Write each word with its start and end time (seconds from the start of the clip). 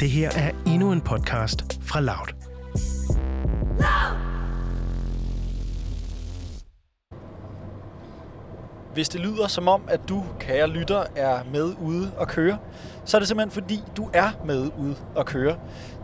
Det 0.00 0.10
her 0.10 0.30
er 0.36 0.50
endnu 0.66 0.92
en 0.92 1.00
podcast 1.00 1.80
fra 1.82 2.00
Loud. 2.00 2.34
Hvis 8.94 9.08
det 9.08 9.20
lyder 9.20 9.46
som 9.46 9.68
om, 9.68 9.82
at 9.88 10.00
du, 10.08 10.24
kære 10.40 10.68
lytter, 10.68 11.04
er 11.16 11.38
med 11.52 11.74
ude 11.80 12.12
og 12.16 12.28
køre, 12.28 12.58
så 13.04 13.16
er 13.16 13.18
det 13.18 13.28
simpelthen 13.28 13.62
fordi, 13.62 13.82
du 13.96 14.10
er 14.12 14.30
med 14.44 14.70
ude 14.78 14.96
og 15.14 15.26
køre. 15.26 15.56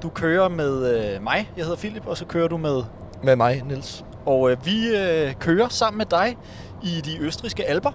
Du 0.02 0.08
kører 0.08 0.48
med 0.48 1.14
øh, 1.14 1.22
mig, 1.22 1.50
jeg 1.56 1.64
hedder 1.64 1.78
Philip, 1.78 2.06
og 2.06 2.16
så 2.16 2.24
kører 2.24 2.48
du 2.48 2.56
med... 2.56 2.82
Med 3.22 3.36
mig, 3.36 3.62
Nils. 3.66 4.04
Og 4.26 4.50
øh, 4.50 4.66
vi 4.66 4.96
øh, 4.96 5.34
kører 5.34 5.68
sammen 5.68 5.98
med 5.98 6.06
dig 6.06 6.36
i 6.82 7.00
de 7.00 7.18
østriske 7.18 7.64
alber, 7.64 7.92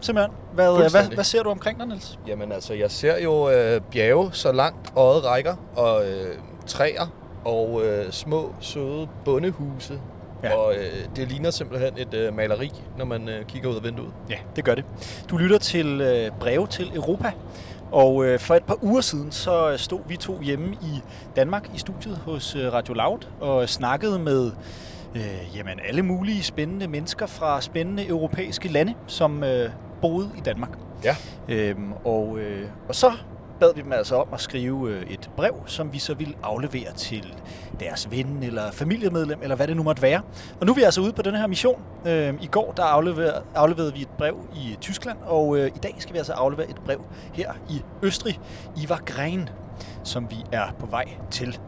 simpelthen. 0.00 0.34
Hvad, 0.54 0.84
øh, 0.84 0.90
hvad, 0.90 1.14
hvad 1.14 1.24
ser 1.24 1.42
du 1.42 1.50
omkring 1.50 1.78
dig, 1.78 1.86
Niels? 1.86 2.18
Jamen 2.26 2.52
altså, 2.52 2.74
jeg 2.74 2.90
ser 2.90 3.18
jo 3.18 3.50
øh, 3.50 3.80
bjerge 3.80 4.30
så 4.32 4.52
langt 4.52 4.92
øjet 4.96 5.24
rækker, 5.24 5.54
og 5.76 6.04
øh, 6.08 6.34
træer, 6.66 7.06
og 7.44 7.82
øh, 7.84 8.12
små, 8.12 8.54
søde 8.60 9.08
bondehuse. 9.24 10.00
Ja. 10.42 10.48
Ja. 10.48 10.56
Og 10.56 10.74
øh, 10.74 11.06
det 11.16 11.28
ligner 11.28 11.50
simpelthen 11.50 11.92
et 11.96 12.14
øh, 12.14 12.34
maleri, 12.34 12.72
når 12.98 13.04
man 13.04 13.28
øh, 13.28 13.44
kigger 13.44 13.70
ud 13.70 13.76
af 13.76 13.84
vinduet. 13.84 14.12
Ja, 14.30 14.36
det 14.56 14.64
gør 14.64 14.74
det. 14.74 14.84
Du 15.30 15.36
lytter 15.36 15.58
til 15.58 16.00
øh, 16.00 16.30
Breve 16.40 16.66
til 16.66 16.90
Europa, 16.94 17.32
og 17.92 18.24
øh, 18.24 18.38
for 18.38 18.54
et 18.54 18.64
par 18.64 18.84
uger 18.84 19.00
siden, 19.00 19.32
så 19.32 19.74
stod 19.76 20.00
vi 20.08 20.16
to 20.16 20.40
hjemme 20.42 20.66
i 20.66 21.02
Danmark 21.36 21.70
i 21.74 21.78
studiet 21.78 22.16
hos 22.16 22.56
øh, 22.56 22.72
Radio 22.72 22.94
Loud 22.94 23.18
og 23.40 23.68
snakkede 23.68 24.18
med 24.18 24.50
øh, 25.14 25.56
jamen, 25.56 25.80
alle 25.88 26.02
mulige 26.02 26.42
spændende 26.42 26.88
mennesker 26.88 27.26
fra 27.26 27.60
spændende 27.60 28.06
europæiske 28.06 28.68
lande, 28.68 28.94
som 29.06 29.44
øh, 29.44 29.70
boede 30.02 30.30
i 30.36 30.40
Danmark. 30.40 30.70
Ja. 31.04 31.16
Øhm, 31.48 31.92
og, 32.04 32.38
øh, 32.38 32.68
og 32.88 32.94
så 32.94 33.12
bad 33.60 33.74
vi 33.74 33.82
dem 33.82 33.92
altså 33.92 34.16
om 34.16 34.28
at 34.32 34.40
skrive 34.40 34.90
øh, 34.90 35.02
et 35.02 35.30
brev, 35.36 35.54
som 35.66 35.92
vi 35.92 35.98
så 35.98 36.14
ville 36.14 36.34
aflevere 36.42 36.92
til 36.96 37.34
deres 37.80 38.10
ven 38.10 38.42
eller 38.42 38.70
familiemedlem, 38.70 39.38
eller 39.42 39.56
hvad 39.56 39.66
det 39.66 39.76
nu 39.76 39.82
måtte 39.82 40.02
være. 40.02 40.22
Og 40.60 40.66
nu 40.66 40.72
er 40.72 40.76
vi 40.76 40.82
altså 40.82 41.00
ude 41.00 41.12
på 41.12 41.22
den 41.22 41.34
her 41.34 41.46
mission. 41.46 41.82
Øh, 42.06 42.34
I 42.40 42.46
går 42.46 42.72
der 42.76 42.82
afleverede, 42.82 43.42
afleverede 43.54 43.92
vi 43.92 44.02
et 44.02 44.08
brev 44.08 44.36
i 44.54 44.76
Tyskland, 44.80 45.18
og 45.26 45.58
øh, 45.58 45.66
i 45.66 45.78
dag 45.82 45.94
skal 45.98 46.12
vi 46.12 46.18
altså 46.18 46.32
aflevere 46.32 46.70
et 46.70 46.80
brev 46.84 47.00
her 47.32 47.52
i 47.70 47.82
Østrig, 48.02 48.40
i 48.76 48.86
Wagrain, 48.90 49.48
som 50.04 50.30
vi 50.30 50.36
er 50.52 50.66
på 50.78 50.86
vej 50.86 51.04
til. 51.30 51.58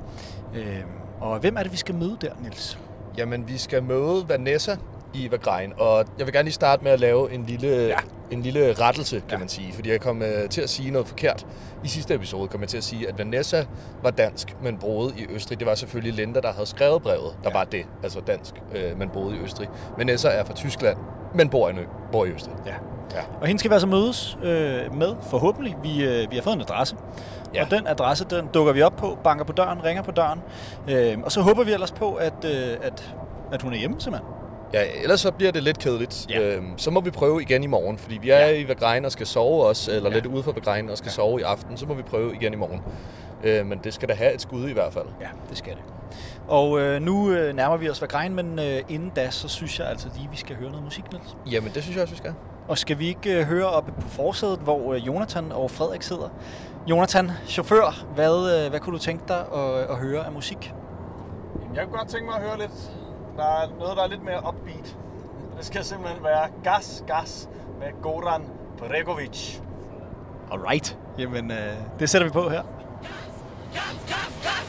Øh, 0.55 0.83
og 1.21 1.39
hvem 1.39 1.57
er 1.57 1.63
det, 1.63 1.73
vi 1.73 1.77
skal 1.77 1.95
møde 1.95 2.17
der, 2.21 2.31
Niels? 2.43 2.79
Jamen, 3.19 3.49
vi 3.49 3.59
skal 3.59 3.83
møde 3.83 4.29
Vanessa 4.29 4.77
i 5.15 5.31
Vagrein, 5.31 5.73
og 5.79 6.05
jeg 6.19 6.27
vil 6.27 6.33
gerne 6.35 6.45
lige 6.47 6.55
starte 6.55 6.85
med 6.85 6.93
at 6.93 7.01
lave 7.01 7.33
en 7.33 7.45
lille, 7.47 7.69
Ja. 7.77 7.97
en 8.31 8.43
lille 8.43 8.73
rettelse, 8.73 9.17
kan 9.21 9.31
Ja. 9.31 9.39
man 9.39 9.49
sige. 9.49 9.73
Fordi 9.73 9.91
jeg 9.91 10.01
kom 10.01 10.23
øh, 10.23 10.49
til 10.49 10.61
at 10.61 10.71
sige 10.71 10.91
noget 10.91 11.09
forkert. 11.09 11.47
I 11.85 11.89
sidste 11.89 12.15
episode 12.15 12.49
kom 12.49 12.61
jeg 12.61 12.69
til 12.69 12.77
at 12.77 12.85
sige, 12.85 13.09
at 13.09 13.19
Vanessa 13.19 13.65
var 14.03 14.11
dansk, 14.11 14.57
men 14.63 14.79
boede 14.79 15.13
i 15.17 15.27
Østrig. 15.35 15.59
Det 15.59 15.67
var 15.67 15.75
selvfølgelig 15.75 16.15
Linda, 16.15 16.41
der 16.41 16.53
havde 16.53 16.67
skrevet 16.67 17.03
brevet, 17.03 17.35
der 17.45 17.51
Ja. 17.51 17.59
var 17.59 17.65
det, 17.65 17.87
altså 18.03 18.21
dansk, 18.21 18.55
øh, 18.75 18.99
men 18.99 19.09
boede 19.09 19.37
i 19.37 19.39
Østrig. 19.41 19.69
Vanessa 19.99 20.29
er 20.29 20.45
fra 20.45 20.55
Tyskland, 20.55 20.99
men 21.35 21.49
bor 21.49 21.69
i, 21.69 21.73
bor 22.13 22.25
i 22.25 22.29
Østrig. 22.31 22.55
Ja. 22.67 22.75
Ja. 23.15 23.21
Og 23.41 23.47
hende 23.47 23.59
skal 23.61 23.71
vi 23.71 23.73
altså 23.73 23.87
mødes 23.89 24.39
øh, 24.43 24.95
med, 24.95 25.15
forhåbentlig. 25.31 25.77
Vi, 25.83 26.05
øh, 26.05 26.31
vi 26.31 26.37
har 26.37 26.43
fået 26.43 26.55
en 26.55 26.61
adresse. 26.61 26.97
Ja. 27.55 27.65
Og 27.65 27.71
den 27.71 27.87
adresse, 27.87 28.25
den 28.31 28.47
dukker 28.55 28.73
vi 28.73 28.83
op 28.83 28.97
på, 28.97 29.19
banker 29.25 29.45
på 29.45 29.53
døren, 29.53 29.85
ringer 29.85 30.03
på 30.03 30.11
døren. 30.11 30.41
Øh, 30.89 31.19
og 31.25 31.33
så 31.33 31.41
håber 31.41 31.65
vi 31.65 31.73
ellers 31.73 31.93
på, 31.93 32.15
at, 32.15 32.45
øh, 32.45 32.77
at, 32.83 33.15
at 33.53 33.63
hun 33.63 33.73
er 33.73 33.77
hjemme, 33.77 34.01
simpelthen. 34.01 34.29
Ja, 34.73 34.83
ellers 35.03 35.21
så 35.21 35.31
bliver 35.31 35.53
det 35.53 35.63
lidt 35.63 35.79
kedeligt. 35.79 36.27
Ja. 36.31 36.41
Øhm, 36.41 36.79
så 36.79 36.91
må 36.91 37.01
vi 37.01 37.11
prøve 37.11 37.43
igen 37.43 37.65
i 37.65 37.67
morgen, 37.67 37.99
fordi 37.99 38.19
vi 38.19 38.31
er 38.31 38.39
Ja. 38.39 38.51
i 38.59 38.69
Vagrein 38.69 39.05
og 39.05 39.13
skal 39.13 39.27
sove 39.27 39.65
også, 39.67 39.93
eller 39.93 40.09
Ja. 40.11 40.15
lidt 40.15 40.27
ude 40.27 40.43
for 40.43 40.53
Vagrein 40.53 40.91
og 40.91 40.99
skal 40.99 41.07
Ja. 41.07 41.11
ja. 41.11 41.15
sove 41.15 41.41
i 41.41 41.43
aften. 41.43 41.77
Så 41.77 41.87
må 41.87 41.95
vi 41.95 42.03
prøve 42.03 42.35
igen 42.35 42.53
i 42.53 42.57
morgen. 42.57 42.81
Øh, 43.45 43.67
men 43.67 43.81
det 43.85 43.95
skal 43.95 44.09
da 44.09 44.15
have 44.15 44.35
et 44.35 44.41
skud 44.43 44.69
i 44.69 44.73
hvert 44.73 44.93
fald. 44.93 45.05
Ja, 45.21 45.27
det 45.51 45.59
skal 45.59 45.73
det. 45.73 45.83
Og 46.49 46.81
øh, 46.81 47.03
nu 47.03 47.31
øh, 47.31 47.57
nærmer 47.57 47.77
vi 47.77 47.89
os 47.91 48.03
Vagrein, 48.03 48.35
men 48.35 48.59
øh, 48.59 48.81
inden 48.89 49.13
da, 49.17 49.31
så 49.31 49.49
synes 49.49 49.79
jeg 49.79 49.89
altså 49.89 50.09
lige, 50.17 50.29
vi 50.31 50.37
skal 50.37 50.57
høre 50.57 50.69
noget 50.71 50.85
musik, 50.85 51.13
Niels. 51.13 51.37
Jamen, 51.51 51.71
det 51.75 51.83
synes 51.83 51.97
jeg 51.97 52.03
også, 52.03 52.15
vi 52.15 52.19
skal. 52.19 52.35
Og 52.69 52.79
skal 52.79 52.99
vi 52.99 53.07
ikke 53.09 53.39
øh, 53.39 53.45
høre 53.45 53.67
oppe 53.67 53.93
på 54.01 54.09
forsædet, 54.09 54.59
hvor 54.59 54.93
øh, 54.95 55.07
Jonathan 55.07 55.53
og 55.53 55.71
Frederik 55.71 56.03
sidder? 56.03 56.29
Jonathan, 56.87 57.31
chauffør, 57.47 58.05
hvad, 58.15 58.65
øh, 58.65 58.71
hvad 58.71 58.81
kunne 58.81 58.93
du 58.93 58.99
tænke 59.03 59.25
dig 59.29 59.39
at, 59.55 59.91
at 59.91 59.97
høre 59.97 60.27
af 60.27 60.33
musik? 60.33 60.73
Jamen, 61.63 61.77
Jeg 61.77 61.85
kunne 61.85 61.99
godt 61.99 62.09
tænke 62.09 62.27
mig 62.27 62.35
at 62.37 62.43
høre 62.43 62.59
lidt. 62.59 62.73
Der 63.37 63.45
er 63.45 63.69
noget, 63.79 63.97
der 63.97 64.03
er 64.03 64.09
lidt 64.09 64.25
mere 64.25 64.43
upbeat. 64.49 64.97
Det 65.57 65.65
skal 65.67 65.85
simpelthen 65.85 66.25
være 66.25 66.49
Gas 66.65 67.05
Gas 67.07 67.49
med 67.81 68.03
Goran 68.03 68.43
Bregovic. 68.79 69.61
Alright. 70.53 70.99
Jamen, 71.19 71.51
øh, 71.51 71.73
det 71.99 72.11
sætter 72.11 72.29
vi 72.29 72.33
på 72.33 72.49
her. 72.49 72.63
Kana 73.75 74.62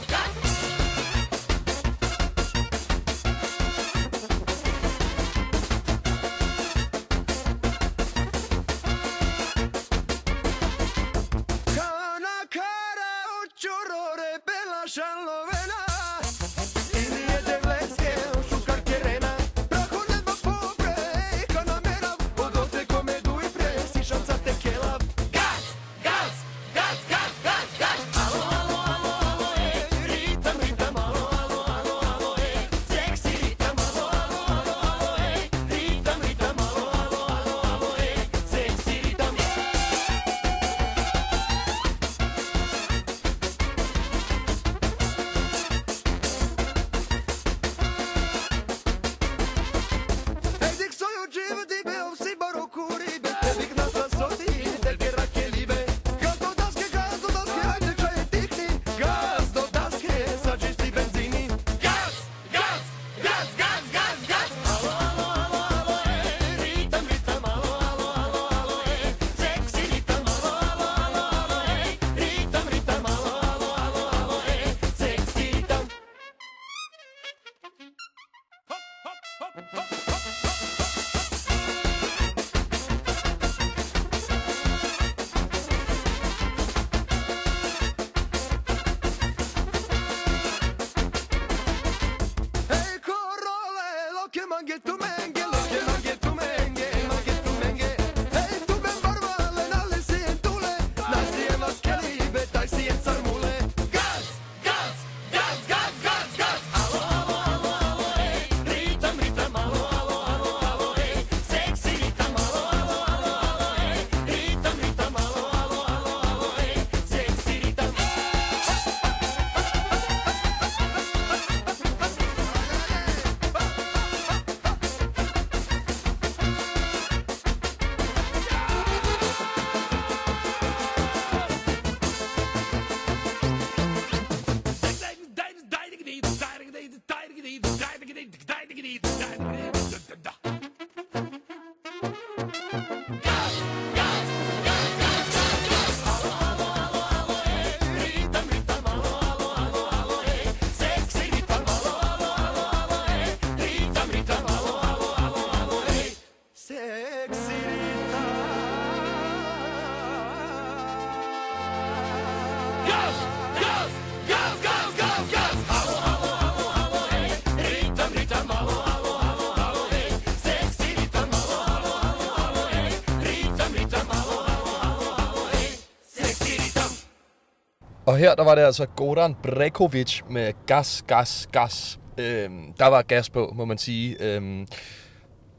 Og 178.06 178.16
her 178.16 178.34
der 178.34 178.44
var 178.44 178.54
det 178.54 178.62
altså 178.62 178.86
Goran 178.86 179.34
Brekovic 179.42 180.20
med 180.30 180.52
gas, 180.66 181.04
gas, 181.06 181.48
gas. 181.52 181.98
Øhm, 182.18 182.72
der 182.78 182.86
var 182.86 183.02
gas 183.02 183.30
på, 183.30 183.52
må 183.54 183.64
man 183.64 183.78
sige. 183.78 184.16
Øhm, 184.20 184.66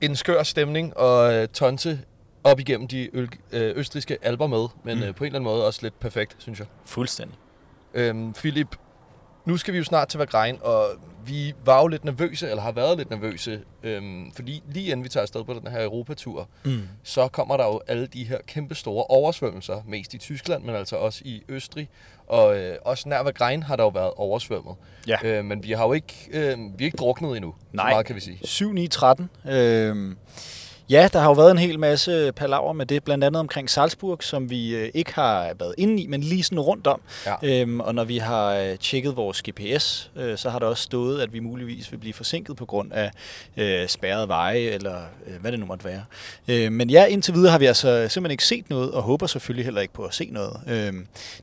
en 0.01 0.15
skør 0.15 0.43
stemning, 0.43 0.97
og 0.97 1.33
øh, 1.33 1.47
Tonse 1.47 1.99
op 2.43 2.59
igennem 2.59 2.87
de 2.87 3.09
øl, 3.17 3.29
øh, 3.51 3.77
østriske 3.77 4.17
alber 4.21 4.47
med, 4.47 4.67
men 4.83 4.97
mm. 4.97 5.03
øh, 5.03 5.15
på 5.15 5.23
en 5.23 5.25
eller 5.25 5.39
anden 5.39 5.53
måde 5.53 5.65
også 5.67 5.79
lidt 5.83 5.99
perfekt, 5.99 6.35
synes 6.37 6.59
jeg. 6.59 6.67
Fuldstændig. 6.85 7.37
Øhm, 7.93 8.33
Philip, 8.33 8.75
nu 9.45 9.57
skal 9.57 9.73
vi 9.73 9.77
jo 9.77 9.83
snart 9.83 10.07
til 10.07 10.17
Vagrein, 10.17 10.57
og 10.61 10.85
vi 11.25 11.53
var 11.65 11.81
jo 11.81 11.87
lidt 11.87 12.05
nervøse, 12.05 12.49
eller 12.49 12.61
har 12.63 12.71
været 12.71 12.97
lidt 12.97 13.09
nervøse, 13.09 13.61
øhm, 13.83 14.31
fordi 14.35 14.63
lige 14.71 14.91
inden 14.91 15.03
vi 15.03 15.09
tager 15.09 15.21
afsted 15.21 15.43
på 15.43 15.53
den 15.53 15.67
her 15.71 15.83
Europatur, 15.83 16.47
Mm. 16.63 16.81
så 17.03 17.27
kommer 17.27 17.57
der 17.57 17.65
jo 17.65 17.81
alle 17.87 18.07
de 18.07 18.23
her 18.23 18.37
kæmpe 18.47 18.75
store 18.75 19.03
oversvømmelser, 19.03 19.81
mest 19.87 20.13
i 20.13 20.17
Tyskland, 20.17 20.63
men 20.63 20.75
altså 20.75 20.95
også 20.95 21.21
i 21.25 21.43
Østrig. 21.49 21.89
Og 22.27 22.57
øh, 22.57 22.77
også 22.81 23.09
nær 23.09 23.23
Vagrein 23.23 23.63
har 23.63 23.75
der 23.75 23.83
jo 23.83 23.89
været 23.89 24.11
oversvømmet. 24.15 24.75
Ja. 25.07 25.17
Øh, 25.23 25.45
men 25.45 25.63
vi 25.63 25.71
har 25.71 25.85
jo 25.85 25.93
ikke, 25.93 26.27
øh, 26.31 26.57
vi 26.59 26.83
er 26.83 26.85
ikke 26.85 26.97
druknet 26.97 27.35
endnu. 27.37 27.55
Nej. 27.73 27.89
Så 27.89 27.93
meget 27.93 28.05
kan 28.05 28.15
vi 28.15 28.21
sige. 28.21 28.39
7, 28.43 28.71
9, 28.73 28.87
13. 28.87 29.29
Øhm, 29.49 30.17
ja, 30.89 31.07
der 31.13 31.19
har 31.19 31.27
jo 31.27 31.33
været 31.33 31.51
en 31.51 31.57
hel 31.57 31.79
masse 31.79 32.31
palaver 32.31 32.73
med 32.73 32.85
det, 32.85 33.03
blandt 33.03 33.23
andet 33.23 33.39
omkring 33.39 33.69
Salzburg, 33.69 34.23
som 34.23 34.49
vi 34.49 34.75
øh, 34.75 34.89
ikke 34.93 35.13
har 35.13 35.53
været 35.59 35.75
inde 35.77 36.03
i, 36.03 36.07
men 36.07 36.21
lige 36.21 36.43
sådan 36.43 36.59
rundt 36.59 36.87
om. 36.87 37.01
Ja. 37.25 37.35
Øhm, 37.43 37.79
og 37.79 37.95
når 37.95 38.03
vi 38.03 38.17
har 38.17 38.53
øh, 38.53 38.77
tjekket 38.77 39.15
vores 39.15 39.43
GPS, 39.49 40.11
øh, 40.15 40.37
så 40.37 40.49
har 40.49 40.59
der 40.59 40.65
også 40.65 40.83
stået, 40.83 41.21
at 41.21 41.33
vi 41.33 41.39
muligvis 41.39 41.91
vil 41.91 41.97
blive 41.97 42.13
forsinket 42.13 42.55
på 42.55 42.65
grund 42.65 42.93
af 42.93 43.11
øh, 43.57 43.87
spærrede 43.87 44.27
veje, 44.27 44.59
eller 44.59 45.01
øh, 45.27 45.41
hvad 45.41 45.51
det 45.51 45.59
nu 45.59 45.65
måtte 45.65 45.85
være. 45.85 46.03
Øh, 46.47 46.71
men 46.71 46.89
ja, 46.89 47.05
indtil 47.05 47.33
videre 47.33 47.51
har 47.51 47.59
vi 47.59 47.65
altså 47.65 48.07
simpelthen 48.09 48.31
ikke 48.31 48.45
set 48.45 48.69
noget, 48.69 48.91
og 48.91 49.03
håber 49.03 49.27
selvfølgelig 49.27 49.65
heller 49.65 49.81
ikke 49.81 49.93
på 49.93 50.03
at 50.03 50.13
se 50.13 50.29
noget. 50.31 50.59
Øh, 50.67 50.93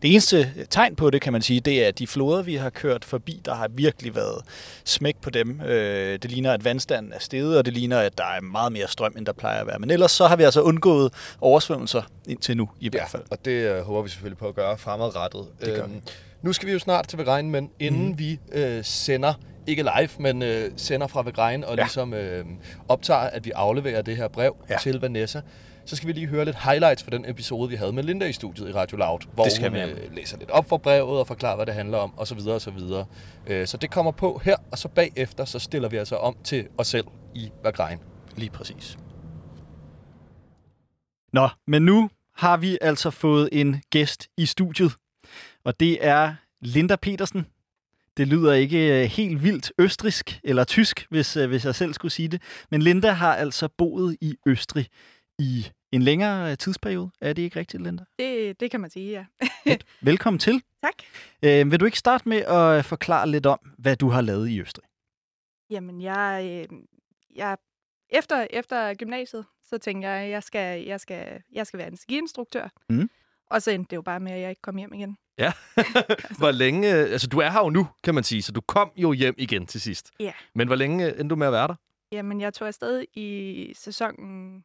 det 0.02 0.10
eneste 0.10 0.52
tegn 0.70 0.96
på 0.96 1.10
det, 1.10 1.20
kan 1.20 1.32
man 1.32 1.42
sige, 1.42 1.60
det 1.60 1.84
er, 1.84 1.88
at 1.88 1.98
de 1.98 2.06
floder, 2.06 2.42
vi 2.42 2.54
har 2.54 2.70
kørt 2.70 3.04
forbi, 3.04 3.40
der 3.44 3.54
har 3.54 3.68
virkelig 3.68 4.14
været 4.14 4.44
smæk 4.84 5.16
på 5.22 5.30
dem. 5.30 5.60
Øh, 5.60 6.18
det 6.22 6.30
ligner, 6.30 6.52
at 6.52 6.64
vandstanden 6.64 7.12
er 7.12 7.18
steget, 7.18 7.58
og 7.58 7.64
det 7.64 7.72
ligner, 7.72 7.98
at 7.98 8.18
der 8.18 8.24
er 8.24 8.40
meget 8.40 8.72
mere 8.72 8.88
strøm, 8.88 9.14
end 9.18 9.26
der 9.26 9.31
plejer 9.34 9.60
at 9.60 9.66
være. 9.66 9.78
Men 9.78 9.90
ellers 9.90 10.12
så 10.12 10.26
har 10.26 10.36
vi 10.36 10.42
altså 10.42 10.62
undgået 10.62 11.12
oversvømmelser 11.40 12.02
indtil 12.28 12.56
nu, 12.56 12.68
i 12.80 12.88
hvert 12.88 13.08
fald. 13.08 13.22
og 13.30 13.44
det 13.44 13.50
øh, 13.50 13.82
håber 13.82 14.02
vi 14.02 14.08
selvfølgelig 14.08 14.38
på 14.38 14.48
at 14.48 14.54
gøre 14.54 14.78
fremadrettet. 14.78 15.46
Det 15.60 15.74
gør 15.74 15.86
vi. 15.86 16.02
Nu 16.42 16.52
skal 16.52 16.66
vi 16.68 16.72
jo 16.72 16.78
snart 16.78 17.08
til 17.08 17.16
Vagrein, 17.18 17.50
men 17.50 17.70
inden 17.80 18.06
mm. 18.08 18.18
vi 18.18 18.40
øh, 18.52 18.84
sender, 18.84 19.34
ikke 19.66 19.82
live, 19.82 20.08
men 20.18 20.42
øh, 20.42 20.70
sender 20.76 21.06
fra 21.06 21.22
Vagrein 21.22 21.64
og 21.64 21.70
Ja. 21.70 21.76
ja. 21.76 21.82
ligesom 21.82 22.14
øh, 22.14 22.44
optager, 22.88 23.20
at 23.20 23.44
vi 23.44 23.50
afleverer 23.50 24.02
det 24.02 24.16
her 24.16 24.28
brev 24.28 24.56
Ja. 24.68 24.74
ja. 24.74 24.78
til 24.78 25.00
Vanessa, 25.00 25.40
så 25.84 25.96
skal 25.96 26.06
vi 26.08 26.12
lige 26.12 26.26
høre 26.26 26.44
lidt 26.44 26.56
highlights 26.64 27.02
fra 27.02 27.10
den 27.10 27.24
episode, 27.30 27.68
vi 27.70 27.76
havde 27.76 27.92
med 27.92 28.02
Linda 28.02 28.26
i 28.26 28.32
studiet 28.32 28.68
i 28.68 28.72
Radio 28.72 28.96
Loud, 28.96 29.18
hvor 29.34 29.44
Det 29.44 29.52
skal 29.52 29.68
hun 29.70 29.78
øh, 29.78 30.14
læser 30.16 30.38
lidt 30.38 30.50
op 30.50 30.68
for 30.68 30.76
brevet 30.76 31.18
og 31.20 31.26
forklarer, 31.26 31.56
hvad 31.56 31.66
det 31.66 31.74
handler 31.74 31.98
om, 31.98 32.12
osv. 32.16 32.38
osv. 32.48 32.78
Øh, 33.46 33.66
så 33.66 33.76
det 33.76 33.90
kommer 33.90 34.12
på 34.12 34.40
her, 34.44 34.56
og 34.72 34.78
så 34.78 34.88
bagefter, 34.88 35.44
så 35.44 35.58
stiller 35.58 35.88
vi 35.88 35.96
altså 35.96 36.16
om 36.16 36.36
til 36.44 36.66
os 36.78 36.86
selv 36.86 37.04
i 37.34 37.50
Vagrein. 37.64 37.98
Lige 38.36 38.50
præcis. 38.50 38.98
Nå, 41.32 41.48
men 41.66 41.82
nu 41.82 42.10
har 42.34 42.56
vi 42.56 42.78
altså 42.80 43.10
fået 43.10 43.48
en 43.52 43.82
gæst 43.90 44.28
i 44.36 44.46
studiet, 44.46 44.92
og 45.64 45.80
det 45.80 46.06
er 46.06 46.34
Linda 46.60 46.96
Petersen. 46.96 47.46
Det 48.16 48.28
lyder 48.28 48.52
ikke 48.52 49.02
øh, 49.02 49.10
helt 49.10 49.42
vildt 49.42 49.72
østrisk 49.78 50.40
eller 50.44 50.64
tysk, 50.64 51.06
hvis, 51.10 51.36
øh, 51.36 51.48
hvis 51.48 51.64
jeg 51.64 51.74
selv 51.74 51.92
skulle 51.92 52.12
sige 52.12 52.28
det. 52.28 52.42
Men 52.70 52.82
Linda 52.82 53.10
har 53.10 53.34
altså 53.34 53.68
boet 53.68 54.16
i 54.20 54.36
Østrig 54.46 54.88
i 55.38 55.66
en 55.92 56.02
længere 56.02 56.50
øh, 56.50 56.58
tidsperiode. 56.58 57.10
Er 57.20 57.32
det 57.32 57.42
ikke 57.42 57.58
rigtigt, 57.58 57.82
Linda? 57.82 58.04
Det, 58.18 58.60
det 58.60 58.70
kan 58.70 58.80
man 58.80 58.90
sige, 58.90 59.26
ja. 59.66 59.76
Velkommen 60.00 60.38
til. 60.38 60.62
Tak. 60.82 60.94
Øh, 61.42 61.70
vil 61.70 61.80
du 61.80 61.84
ikke 61.84 61.98
starte 61.98 62.28
med 62.28 62.38
at 62.38 62.84
forklare 62.84 63.28
lidt 63.28 63.46
om, 63.46 63.58
hvad 63.78 63.96
du 63.96 64.08
har 64.08 64.20
lavet 64.20 64.48
i 64.48 64.60
Østrig? 64.60 64.84
Jamen, 65.70 66.02
jeg, 66.02 66.66
øh, 66.70 66.78
jeg 67.36 67.56
efter, 68.10 68.46
efter 68.50 68.94
gymnasiet, 68.94 69.44
så 69.72 69.78
tænkte 69.78 70.08
jeg, 70.08 70.22
at 70.24 70.30
jeg 70.30 70.42
skal, 70.42 70.84
jeg 70.84 71.00
skal, 71.00 71.42
jeg 71.52 71.66
skal 71.66 71.78
være 71.78 71.88
en 71.88 71.96
skiinstruktør. 71.96 72.68
Mhm. 72.88 73.10
Og 73.50 73.62
så 73.62 73.70
endte 73.70 73.90
det 73.90 73.96
jo 73.96 74.02
bare 74.02 74.20
med, 74.20 74.32
at 74.32 74.40
jeg 74.40 74.50
ikke 74.50 74.62
kom 74.62 74.76
hjem 74.76 74.92
igen. 74.94 75.16
Ja. 75.38 75.52
hvor 76.38 76.50
længe... 76.50 76.88
Altså, 76.88 77.26
du 77.26 77.38
er 77.38 77.50
her 77.50 77.60
jo 77.60 77.70
nu, 77.70 77.88
kan 78.04 78.14
man 78.14 78.24
sige, 78.24 78.42
så 78.42 78.52
du 78.52 78.60
kom 78.60 78.92
jo 78.96 79.12
hjem 79.12 79.34
igen 79.38 79.66
til 79.66 79.80
sidst. 79.80 80.10
Ja. 80.20 80.32
Men 80.54 80.66
hvor 80.66 80.76
længe 80.76 81.08
endte 81.20 81.28
du 81.28 81.36
med 81.36 81.46
at 81.46 81.52
være 81.52 81.68
der? 81.68 81.74
Jamen, 82.12 82.40
jeg 82.40 82.54
tog 82.54 82.68
afsted 82.68 83.04
i 83.14 83.72
sæsonen 83.76 84.64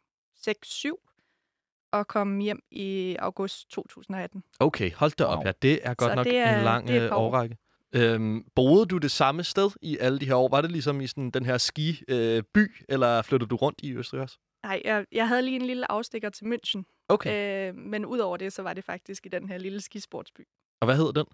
6-7 0.50 1.90
og 1.92 2.08
kom 2.08 2.38
hjem 2.40 2.60
i 2.72 3.16
august 3.20 3.70
2018. 3.72 4.44
Okay, 4.60 4.92
hold 4.94 5.12
da 5.18 5.24
op. 5.24 5.38
Wow. 5.38 5.46
Ja, 5.46 5.52
det 5.62 5.80
er 5.84 5.94
godt 5.94 6.12
Så 6.12 6.16
nok 6.16 6.26
det 6.26 6.38
er- 6.38 6.58
en 6.58 6.64
lang 6.64 6.88
det 6.88 6.98
er 6.98 7.06
øh, 7.06 7.20
årrække. 7.20 7.58
Øhm, 7.96 8.44
boede 8.56 8.86
du 8.86 8.98
det 8.98 9.12
samme 9.12 9.44
sted 9.44 9.70
i 9.82 9.98
alle 9.98 10.20
de 10.20 10.26
her 10.26 10.36
år? 10.36 10.50
Var 10.50 10.62
det 10.62 10.72
ligesom 10.72 11.02
i 11.02 11.08
sådan 11.08 11.30
den 11.32 11.46
her 11.46 11.58
ski 11.58 12.04
øh, 12.08 12.44
by, 12.54 12.76
eller 12.90 13.22
flyttede 13.22 13.50
du 13.50 13.56
rundt 13.56 13.80
i 13.84 13.94
Østrig 13.96 14.22
også? 14.22 14.38
Nej, 14.64 14.82
jeg, 14.86 15.06
jeg 15.12 15.28
havde 15.28 15.42
lige 15.42 15.56
en 15.56 15.66
lille 15.66 15.92
afstikker 15.92 16.30
til 16.30 16.46
München. 16.46 17.06
Okay. 17.10 17.70
Øh, 17.70 17.76
men 17.76 18.06
udover 18.06 18.38
det, 18.38 18.54
så 18.54 18.62
var 18.64 18.74
det 18.74 18.84
faktisk 18.84 19.26
i 19.26 19.30
den 19.30 19.50
her 19.50 19.58
lille 19.58 19.82
skisportsby. 19.82 20.42
Og 20.82 20.86
hvad 20.86 20.96
hedder 20.96 21.12
den? 21.12 21.26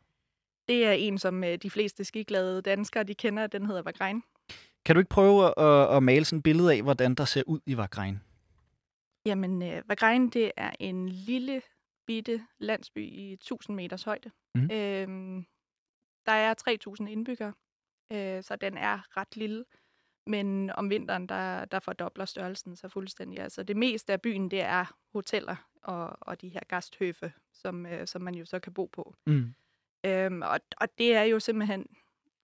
Det 0.68 0.86
er 0.86 0.92
en, 0.92 1.18
som 1.18 1.44
øh, 1.44 1.58
de 1.58 1.70
fleste 1.70 2.04
skiglade 2.04 2.62
danskere, 2.62 3.04
de 3.04 3.16
kender. 3.16 3.48
Den 3.48 3.66
hedder 3.66 3.82
Vagrein. 3.82 4.24
Kan 4.86 4.96
du 4.96 5.00
ikke 5.00 5.10
prøve 5.10 5.60
at, 5.60 5.98
at 5.98 6.04
male 6.04 6.26
sådan 6.26 6.38
et 6.38 6.44
billede 6.44 6.74
af, 6.74 6.82
hvordan 6.82 7.16
der 7.16 7.26
ser 7.26 7.44
ud 7.48 7.60
i 7.66 7.78
Vagrein? 7.78 8.22
Jamen, 9.26 9.64
øh, 9.64 9.82
Vagrein, 9.86 10.30
det 10.30 10.52
er 10.58 10.72
en 10.80 11.10
lille, 11.10 11.62
bitte 12.08 12.46
landsby 12.60 13.10
i 13.12 13.34
1000 13.34 13.76
meters 13.76 14.04
højde. 14.04 14.32
Mhm. 14.56 14.72
Øhm, 14.72 15.46
der 16.26 16.32
er 16.32 16.54
3000 16.54 17.10
indbyggere, 17.10 17.54
øh, 18.12 18.44
så 18.44 18.56
den 18.56 18.78
er 18.78 19.18
ret 19.18 19.36
lille. 19.36 19.66
Men 20.28 20.70
om 20.70 20.90
vinteren, 20.90 21.30
der, 21.30 21.66
der 21.66 21.80
fordobler 21.80 22.26
størrelsen 22.26 22.76
sig 22.76 22.92
fuldstændig. 22.92 23.40
Altså 23.40 23.64
det 23.64 23.78
meste 23.78 24.14
af 24.14 24.22
byen, 24.22 24.52
det 24.52 24.62
er 24.62 24.98
hoteller 25.14 25.70
og, 25.84 26.18
og 26.22 26.42
de 26.42 26.50
her 26.50 26.62
gasthøfe, 26.68 27.34
som, 27.54 27.86
øh, 27.86 28.08
som 28.08 28.22
man 28.22 28.36
jo 28.36 28.46
så 28.46 28.60
kan 28.60 28.74
bo 28.74 28.86
på. 28.86 29.16
Mm. 29.26 29.54
Øhm, 30.06 30.42
og, 30.42 30.60
og 30.78 30.88
det 30.98 31.16
er 31.16 31.24
jo 31.24 31.40
simpelthen, 31.40 31.88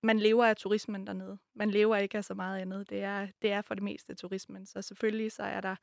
man 0.04 0.20
lever 0.20 0.46
af 0.46 0.56
turismen 0.56 1.08
dernede. 1.08 1.38
Man 1.56 1.72
lever 1.72 1.96
ikke 1.96 2.18
af 2.18 2.24
så 2.26 2.34
meget 2.34 2.60
andet. 2.60 2.90
Det 2.90 3.04
er, 3.04 3.28
det 3.42 3.52
er 3.52 3.62
for 3.62 3.74
det 3.74 3.84
meste 3.84 4.16
turismen. 4.16 4.66
Så 4.66 4.82
selvfølgelig 4.82 5.32
så 5.32 5.44
er 5.44 5.62
der 5.62 5.76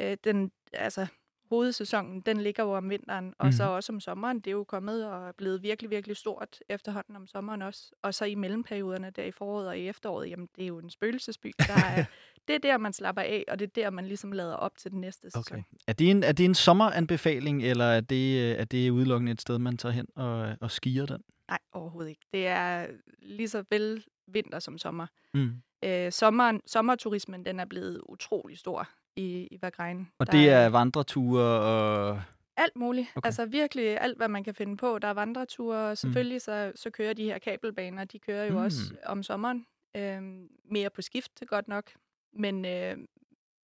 øh, 0.00 0.16
den, 0.24 0.52
altså 0.72 1.06
hovedsæsonen, 1.48 2.20
den 2.20 2.40
ligger 2.40 2.62
jo 2.62 2.72
om 2.72 2.90
vinteren, 2.90 3.34
og 3.38 3.52
så 3.52 3.64
Mhm. 3.64 3.72
også 3.72 3.92
om 3.92 4.00
sommeren. 4.00 4.36
Det 4.40 4.46
er 4.46 4.52
jo 4.52 4.64
kommet 4.64 5.06
og 5.06 5.28
er 5.28 5.32
blevet 5.32 5.62
virkelig, 5.62 5.90
virkelig 5.90 6.16
stort 6.16 6.58
efterhånden 6.68 7.16
om 7.16 7.26
sommeren 7.26 7.62
også. 7.62 7.90
Og 8.02 8.14
så 8.14 8.24
i 8.24 8.34
mellemperioderne 8.34 9.10
der 9.10 9.22
i 9.24 9.30
foråret 9.30 9.68
og 9.68 9.78
i 9.78 9.88
efteråret, 9.88 10.30
jamen 10.30 10.48
det 10.56 10.62
er 10.62 10.68
jo 10.68 10.78
en 10.78 10.90
spøgelsesby. 10.90 11.52
Der 11.58 11.74
er, 11.74 12.04
det 12.48 12.54
er 12.54 12.58
der, 12.58 12.78
man 12.78 12.92
slapper 12.92 13.22
af, 13.22 13.44
og 13.48 13.58
det 13.58 13.66
er 13.66 13.70
der, 13.82 13.90
man 13.90 14.06
ligesom 14.06 14.32
lader 14.32 14.54
op 14.54 14.76
til 14.78 14.90
den 14.90 15.00
næste 15.00 15.30
sæson. 15.30 15.40
Okay. 15.40 15.62
Er 15.86 15.92
det 15.92 16.10
en, 16.10 16.22
er 16.22 16.32
det 16.32 16.44
en 16.44 16.54
sommeranbefaling, 16.54 17.62
eller 17.64 17.84
er 17.84 18.00
det, 18.00 18.40
øh, 18.42 18.50
er 18.60 18.64
det 18.64 18.90
udelukkende 18.90 19.32
et 19.32 19.40
sted, 19.40 19.58
man 19.58 19.76
tager 19.76 19.92
hen 19.92 20.06
og, 20.16 20.56
og 20.60 20.70
skier 20.70 21.06
den? 21.06 21.22
Nej, 21.48 21.58
overhovedet 21.72 22.10
ikke. 22.10 22.26
Det 22.32 22.46
er 22.46 22.86
lige 23.22 23.48
så 23.48 23.64
vel 23.70 24.04
vinter 24.26 24.58
som 24.58 24.78
sommer. 24.78 25.06
Mm. 25.34 25.50
Øh, 25.84 26.12
sommeren, 26.12 26.60
sommerturismen, 26.66 27.44
den 27.44 27.60
er 27.60 27.64
blevet 27.64 28.00
utrolig 28.08 28.58
stor 28.58 28.88
i, 29.16 29.48
i 29.50 29.58
Vagrein. 29.62 30.08
Og 30.18 30.32
det 30.32 30.50
er 30.50 30.68
vandreture 30.68 31.42
og... 31.42 32.22
alt 32.56 32.76
muligt. 32.76 33.08
Okay. 33.14 33.26
Altså 33.26 33.46
virkelig 33.46 34.00
alt, 34.00 34.16
hvad 34.16 34.28
man 34.28 34.44
kan 34.44 34.54
finde 34.54 34.76
på. 34.76 34.98
Der 34.98 35.08
er 35.08 35.12
vandreture, 35.14 35.90
og 35.90 35.98
selvfølgelig 35.98 36.42
så, 36.42 36.72
så 36.74 36.90
kører 36.90 37.12
de 37.12 37.24
her 37.24 37.38
kabelbaner, 37.38 38.04
de 38.04 38.18
kører 38.18 38.44
jo 38.44 38.50
Mm. 38.52 38.58
mm. 38.58 38.64
også 38.64 38.80
om 39.06 39.22
sommeren. 39.22 39.66
Øhm, 39.96 40.48
mere 40.70 40.90
på 40.90 41.02
skift, 41.02 41.42
godt 41.46 41.68
nok. 41.68 41.90
Men 42.32 42.64
øh, 42.64 42.96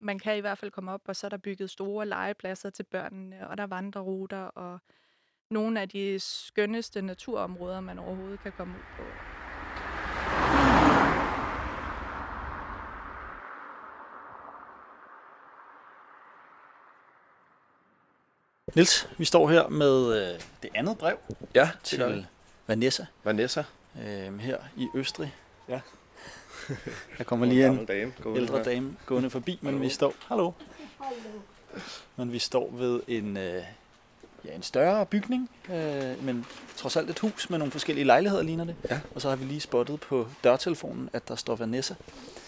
man 0.00 0.18
kan 0.18 0.36
i 0.36 0.40
hvert 0.40 0.58
fald 0.58 0.70
komme 0.70 0.92
op, 0.92 1.00
og 1.08 1.16
så 1.16 1.26
er 1.26 1.28
der 1.28 1.36
bygget 1.36 1.70
store 1.70 2.06
legepladser 2.06 2.70
til 2.70 2.82
børnene, 2.82 3.48
og 3.48 3.56
der 3.56 3.62
er 3.62 3.66
vandreruter, 3.66 4.38
og 4.38 4.78
nogle 5.50 5.80
af 5.80 5.88
de 5.88 6.18
skønneste 6.18 7.02
naturområder, 7.02 7.80
man 7.80 7.98
overhovedet 7.98 8.40
kan 8.42 8.52
komme 8.52 8.74
ud 8.74 8.84
på. 8.96 9.02
Nils, 18.74 19.08
vi 19.18 19.24
står 19.24 19.48
her 19.48 19.68
med 19.68 20.14
øh, 20.34 20.40
det 20.62 20.70
andet 20.74 20.98
brev 20.98 21.16
Ja, 21.54 21.70
til 21.82 22.26
Vanessa 22.66 23.06
Vanessa. 23.24 23.62
øh, 24.06 24.38
her 24.38 24.56
i 24.76 24.88
Østrig. 24.94 25.34
Ja. 25.68 25.80
Der 27.18 27.24
kommer 27.24 27.46
lige 27.46 27.66
en 27.66 27.86
dame. 27.86 28.12
ældre 28.36 28.62
dame 28.64 28.96
gående 29.06 29.30
forbi, 29.30 29.58
men 29.62 29.80
vi 29.80 29.88
står... 29.88 30.14
Hallo. 30.28 30.52
Men 32.16 32.32
vi 32.32 32.38
står 32.38 32.70
ved 32.72 33.00
en, 33.08 33.36
øh, 33.36 33.62
ja, 34.44 34.54
en 34.54 34.62
større 34.62 35.06
bygning, 35.06 35.50
øh, 35.72 36.24
men 36.24 36.46
trods 36.76 36.96
alt 36.96 37.10
et 37.10 37.18
hus 37.18 37.50
med 37.50 37.58
nogle 37.58 37.72
forskellige 37.72 38.04
lejligheder, 38.04 38.42
ligner 38.42 38.64
det. 38.64 38.76
Ja. 38.90 39.00
Og 39.14 39.20
så 39.20 39.28
har 39.28 39.36
vi 39.36 39.44
lige 39.44 39.60
spottet 39.60 40.00
på 40.00 40.28
dørtelefonen, 40.44 41.10
at 41.12 41.28
der 41.28 41.36
står 41.36 41.56
Vanessa. 41.56 41.94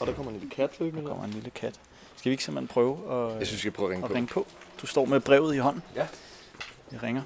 Og 0.00 0.06
der 0.06 0.12
kommer 0.14 0.32
en 0.32 0.38
lille 0.38 0.54
kat 0.54 0.70
løbende. 0.80 1.02
Der 1.02 1.08
kommer 1.08 1.24
en 1.24 1.30
lille 1.30 1.50
kat. 1.50 1.74
Skal 2.24 2.30
vi 2.30 2.32
ikke 2.32 2.44
simpelthen 2.44 2.68
prøve 2.68 3.32
at, 3.32 3.38
jeg 3.38 3.46
synes, 3.46 3.52
vi 3.52 3.58
skal 3.58 3.72
prøve 3.72 3.88
at, 3.88 3.92
ringe, 3.92 4.04
at 4.04 4.10
på. 4.10 4.14
ringe 4.14 4.28
på? 4.28 4.46
Du 4.82 4.86
står 4.86 5.04
med 5.04 5.20
brevet 5.20 5.54
i 5.54 5.58
hånden. 5.58 5.82
Ja. 5.94 6.06
Jeg 6.92 7.02
ringer. 7.02 7.22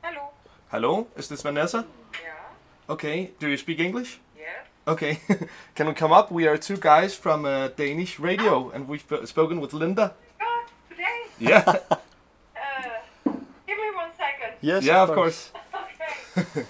Hallo. 0.00 0.20
Hallo, 0.68 1.06
is 1.18 1.28
this 1.28 1.44
Vanessa? 1.44 1.76
Ja. 1.76 2.92
Okay, 2.92 3.26
do 3.40 3.46
you 3.46 3.56
speak 3.56 3.80
English? 3.80 4.20
Yeah. 4.36 4.94
Okay, 4.94 5.14
can 5.76 5.88
we 5.88 5.94
come 5.94 6.14
up? 6.18 6.32
We 6.32 6.48
are 6.48 6.56
two 6.56 6.76
guys 6.76 7.18
from 7.18 7.44
a 7.44 7.68
Danish 7.68 8.20
radio, 8.20 8.70
ah. 8.70 8.76
and 8.76 8.88
we've 8.88 9.26
spoken 9.26 9.60
with 9.60 9.74
Linda. 9.74 10.12
Oh, 10.42 10.64
today? 10.90 11.50
Yeah. 11.50 11.68
uh, 11.68 11.74
give 13.66 13.78
me 13.78 13.90
one 13.96 14.12
second. 14.16 14.52
Yes. 14.60 14.84
Yeah, 14.84 15.02
of 15.02 15.14
course. 15.14 15.50
Course. 15.50 16.46
okay. 16.56 16.66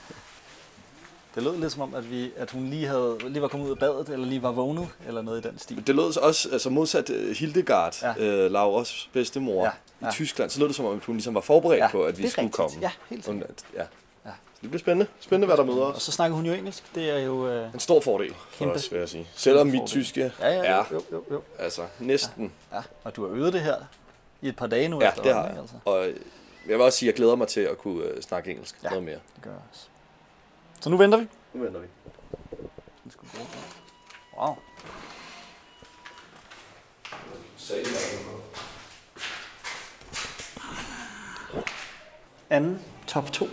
Det 1.37 1.45
lød 1.45 1.57
lidt 1.61 1.73
som 1.73 1.83
om, 1.83 1.95
at, 1.95 2.11
vi, 2.11 2.33
at 2.37 2.51
hun 2.51 2.67
lige, 2.71 2.87
havde, 2.87 3.19
lige 3.27 3.43
var 3.43 3.49
kommet 3.49 3.67
ud 3.67 3.71
af 3.73 3.79
badet, 3.79 4.09
eller 4.09 4.27
lige 4.27 4.43
var 4.43 4.53
vågnet, 4.53 4.89
eller 5.07 5.23
noget 5.23 5.45
i 5.45 5.49
den 5.49 5.59
stil. 5.59 5.87
Det 5.87 5.95
lød 5.95 6.17
også, 6.23 6.49
altså 6.53 6.71
modsat 6.71 7.11
uh, 7.11 7.31
Hildegard, 7.31 8.03
Ja. 8.03 8.15
ja. 8.25 8.45
uh, 8.47 8.53
Lauras 8.53 9.11
bedstemor 9.13 9.55
Ja, 9.55 9.61
ja, 9.63 9.71
ja. 10.01 10.07
ja. 10.07 10.11
i 10.11 10.13
Tyskland, 10.13 10.51
så 10.51 10.61
lød 10.61 10.67
det 10.69 10.77
som 10.77 10.85
om, 10.85 10.97
at 10.97 11.05
hun 11.05 11.15
ligesom 11.17 11.35
var 11.35 11.41
forberedt 11.41 11.81
Ja, 11.81 11.89
på, 11.91 12.03
at 12.05 12.19
vi 12.19 12.23
det 12.23 12.31
skulle 12.33 12.43
rigtigt. 12.45 12.57
komme. 12.57 12.79
Ja, 12.81 12.91
helt 13.11 13.25
sikkert. 13.25 13.51
Ja. 13.75 13.83
Ja. 14.27 14.31
Det 14.63 14.71
bliver 14.71 14.79
spændende. 14.79 15.07
Spændende, 15.21 15.47
hvad 15.47 15.57
der 15.57 15.65
møder 15.73 15.85
Og 15.87 15.95
os. 15.95 16.03
så 16.03 16.13
snakker 16.13 16.37
hun 16.37 16.47
jo 16.47 16.53
engelsk. 16.53 16.85
Det 16.95 17.11
er 17.11 17.19
jo... 17.19 17.49
Øh, 17.49 17.75
En 17.75 17.81
stor 17.81 18.01
fordel 18.01 18.35
for 18.35 18.59
Kæmpe. 18.59 18.75
os, 18.75 18.93
vil 18.93 18.99
jeg 18.99 19.09
sige. 19.09 19.27
Selvom 19.35 19.67
mit 19.67 19.83
tyske 19.87 20.33
ja, 20.41 20.49
ja, 20.49 20.63
er 20.65 20.85
jo, 20.93 21.03
jo, 21.13 21.23
jo. 21.31 21.43
altså 21.59 21.83
næsten. 22.01 22.53
Ja, 22.73 22.81
og 23.05 23.17
du 23.17 23.27
har 23.29 23.35
øvet 23.35 23.53
det 23.53 23.61
her 23.61 23.75
i 24.43 24.49
et 24.49 24.57
par 24.57 24.67
dage 24.67 24.89
nu 24.89 25.01
Ja, 25.03 25.11
det 25.25 25.35
har 25.35 25.47
jeg. 25.49 25.59
Altså. 25.61 25.75
Og 25.85 26.09
øh, 26.09 26.17
jeg 26.69 26.77
vil 26.77 26.81
også 26.81 26.99
sige, 26.99 27.09
at 27.09 27.13
jeg 27.13 27.17
glæder 27.17 27.37
mig 27.37 27.49
til 27.49 27.61
at 27.61 27.79
kunne 27.79 28.05
uh, 28.17 28.21
snakke 28.21 28.51
engelsk 28.51 28.75
Ja. 28.85 28.89
noget 28.89 29.05
mere. 29.05 29.19
Det 29.37 29.43
gør 29.43 29.51
jeg 29.51 29.61
også. 29.73 29.87
Så 30.81 30.91
nu 30.91 30.97
venter 30.97 31.19
vi. 31.19 31.27
Nu 31.53 31.63
venter 31.65 31.81
vi. 31.81 31.87
Wow. 34.37 34.57
Anden 42.51 42.81
top 43.07 43.33
2. 43.33 43.49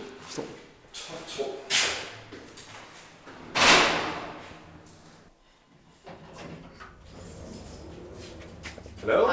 Hello. 9.00 9.26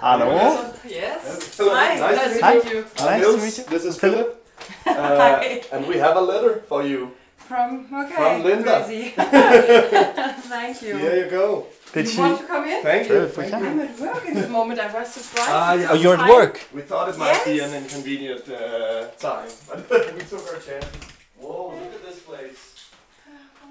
Hallo. 0.00 0.26
Yes. 0.84 1.56
Hello. 1.58 1.74
Hi, 1.74 1.98
Nice, 1.98 2.40
nice 2.40 2.40
to 2.40 2.54
meet 2.54 2.72
you. 2.72 2.84
Nice 2.98 3.22
to 3.22 3.36
meet 3.36 3.58
you. 3.58 3.64
This 3.64 3.84
is 3.84 3.98
Philip. 4.00 4.45
Uh, 4.96 5.60
and 5.72 5.86
we 5.86 5.96
have 5.98 6.16
a 6.16 6.20
letter 6.20 6.62
for 6.68 6.82
you. 6.82 7.12
From 7.36 7.86
okay. 7.92 8.14
From 8.14 8.42
Linda. 8.42 8.84
Crazy. 8.84 9.10
Thank 9.16 10.82
you. 10.82 10.96
Here 10.96 11.24
you 11.24 11.30
go. 11.30 11.66
Did 11.92 12.06
you 12.06 12.12
she... 12.12 12.20
want 12.20 12.40
to 12.40 12.46
come 12.46 12.64
in? 12.64 12.82
Thank 12.82 13.06
Sure, 13.06 13.22
you. 13.22 13.28
Thank 13.28 13.52
you. 13.52 13.68
I'm 13.68 13.80
at 13.80 14.00
work 14.00 14.26
in 14.26 14.34
the 14.34 14.48
moment. 14.48 14.80
I 14.80 14.92
was 14.92 15.12
surprised. 15.14 15.50
Ah, 15.50 15.74
yeah. 15.74 15.88
Oh, 15.90 15.94
you're 15.94 16.16
at 16.16 16.28
work. 16.28 16.60
We 16.74 16.82
thought 16.82 17.08
it 17.08 17.18
might 17.18 17.42
be 17.44 17.60
an 17.60 17.72
inconvenient 17.72 18.48
uh, 18.48 19.06
time, 19.18 19.48
but 19.68 19.88
we 20.16 20.22
took 20.22 20.44
our 20.52 20.58
chance. 20.60 20.86
Whoa, 21.38 21.68
look 21.68 21.94
at 21.94 22.02
this 22.04 22.18
place. 22.20 22.90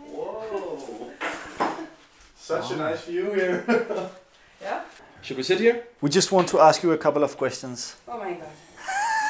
Whoa. 0.08 1.12
Such 2.38 2.72
a 2.72 2.78
nice 2.78 3.06
view 3.06 3.34
here. 3.34 3.66
Yeah. 4.62 4.82
Should 5.22 5.38
we 5.38 5.44
sit 5.44 5.60
here? 5.60 5.84
We 6.02 6.10
just 6.10 6.32
want 6.32 6.48
to 6.50 6.60
ask 6.60 6.82
you 6.82 6.92
a 6.92 6.98
couple 6.98 7.24
of 7.24 7.38
questions. 7.38 7.98
Oh 8.08 8.18
my 8.18 8.34
god. 8.34 8.48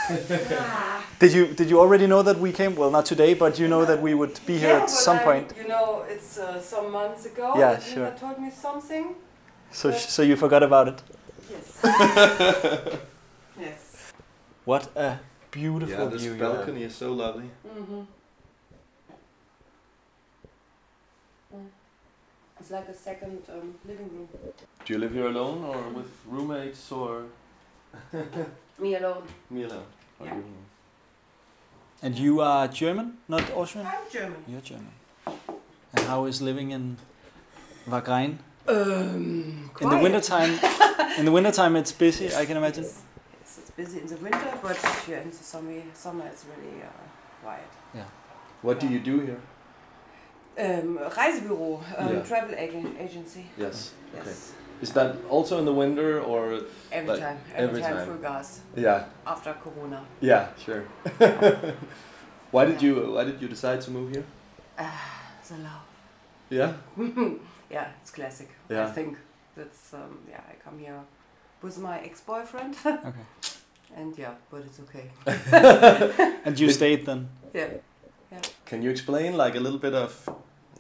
Ah. 0.10 1.06
Did 1.20 1.34
you 1.34 1.48
did 1.48 1.70
you 1.70 1.80
already 1.80 2.08
know 2.08 2.22
that 2.24 2.38
we 2.40 2.52
came? 2.52 2.76
Well, 2.76 2.92
not 2.92 3.06
today, 3.06 3.34
but 3.34 3.58
you 3.60 3.68
know 3.68 3.86
that 3.86 4.02
we 4.02 4.14
would 4.14 4.40
be 4.46 4.58
here 4.58 4.70
yeah, 4.78 4.84
at 4.84 4.90
some 4.90 5.18
I- 5.20 5.24
point. 5.24 5.54
You 5.58 5.68
know, 5.68 6.04
it's 6.10 6.38
uh, 6.38 6.60
some 6.62 6.92
months 6.92 7.26
ago. 7.26 7.54
Yeah, 7.58 7.74
that 7.74 7.84
sure. 7.84 8.04
Linda 8.06 8.20
told 8.20 8.40
me 8.40 8.50
something. 8.52 9.16
So 9.72 9.92
so 9.92 10.22
you 10.22 10.36
forgot 10.36 10.64
about 10.64 10.88
it. 10.88 11.02
Yes. 11.50 11.80
yes. 13.60 14.14
What 14.66 14.90
a 14.96 15.18
beautiful 15.52 16.04
Yeah, 16.06 16.10
this 16.12 16.22
view 16.22 16.34
you 16.34 16.44
have. 16.44 16.56
balcony 16.56 16.84
is 16.84 16.96
so 16.96 17.14
lovely. 17.14 17.50
Mm-hmm. 17.68 18.02
Mm. 21.56 21.68
It's 22.60 22.72
like 22.72 22.88
a 22.90 22.94
second 22.94 23.40
um, 23.50 23.76
living 23.88 24.10
room. 24.14 24.28
Do 24.86 24.94
you 24.94 25.00
live 25.00 25.14
here 25.14 25.28
alone 25.28 25.64
or 25.64 25.78
with 25.90 26.10
roommates 26.28 26.92
or 26.92 27.24
Me 28.80 28.96
alone. 28.96 29.24
me 29.50 29.64
alone? 29.64 29.86
Or 30.20 30.26
Yeah. 30.28 30.36
you? 30.36 30.44
And 32.02 32.18
you 32.18 32.42
are 32.42 32.68
German, 32.68 33.18
not 33.28 33.50
Austrian? 33.52 33.88
I'm 33.88 34.10
German. 34.12 34.44
You're 34.48 34.62
German. 34.62 34.92
And 35.94 36.06
how 36.08 36.26
is 36.26 36.42
living 36.42 36.72
in 36.72 36.98
Wagrain? 37.88 38.38
Um, 38.68 39.70
In 39.82 39.90
the 39.90 39.98
wintertime, 39.98 40.60
in 41.18 41.26
the 41.26 41.32
wintertime 41.32 41.76
it's 41.76 41.92
busy, 41.92 42.34
I 42.36 42.46
can 42.46 42.58
imagine. 42.58 42.84
Yes, 42.84 43.02
yes, 43.42 43.58
it's 43.62 43.72
busy 43.72 44.00
in 44.02 44.08
the 44.08 44.16
winter, 44.18 44.54
but 44.62 44.78
yeah, 45.08 45.22
in 45.22 45.30
the 45.30 45.36
summer, 45.36 45.82
summer 45.94 46.26
it's 46.28 46.46
really 46.46 46.82
uh, 46.82 46.88
quiet. 47.44 48.06
What 48.62 48.80
do 48.80 48.88
you 48.88 49.00
do 49.00 49.20
here? 49.20 49.40
Um, 50.58 50.98
Reisebüro, 50.98 51.84
um, 51.98 52.14
Yeah. 52.16 52.22
travel 52.24 52.56
ag- 52.56 52.96
agency. 53.00 53.46
Yes. 53.58 53.92
Yes, 54.16 54.54
Is 54.82 54.92
that 54.92 55.16
also 55.30 55.58
in 55.60 55.66
the 55.66 55.74
winter 55.74 56.22
or? 56.22 56.62
every 56.92 57.10
Like, 57.10 57.20
time, 57.20 57.38
every, 57.54 57.70
every 57.70 57.82
time, 57.82 57.96
time. 57.98 58.08
full 58.08 58.18
gas 58.18 58.62
Yeah. 58.76 59.06
after 59.26 59.54
Corona. 59.54 60.02
Yeah. 60.22 60.48
Sure. 60.58 60.84
why 62.52 62.66
did 62.66 62.82
you 62.82 62.96
Why 63.14 63.24
did 63.24 63.42
you 63.42 63.48
decide 63.48 63.82
to 63.82 63.92
move 63.92 64.12
here? 64.12 64.24
The 65.48 65.58
love. 65.58 65.86
Yeah. 66.50 66.74
yeah, 67.70 67.88
it's 68.02 68.12
classic. 68.12 68.50
Yeah. 68.70 68.88
I 68.88 68.92
think 68.92 69.18
that's 69.56 69.94
um, 69.94 70.18
yeah. 70.30 70.42
I 70.50 70.56
come 70.64 70.80
here 70.80 71.00
with 71.62 71.78
my 71.78 72.00
ex-boyfriend, 72.00 72.76
Okay. 72.86 73.26
and 73.96 74.18
yeah, 74.18 74.34
but 74.52 74.62
it's 74.66 74.80
okay. 74.80 75.10
And 76.46 76.60
you 76.60 76.70
stayed 76.72 77.06
then? 77.06 77.30
Yeah. 77.54 77.68
Yeah. 78.32 78.42
Can 78.66 78.82
you 78.82 78.90
explain 78.90 79.38
like 79.38 79.56
a 79.56 79.60
little 79.60 79.80
bit 79.80 79.94
of 79.94 80.30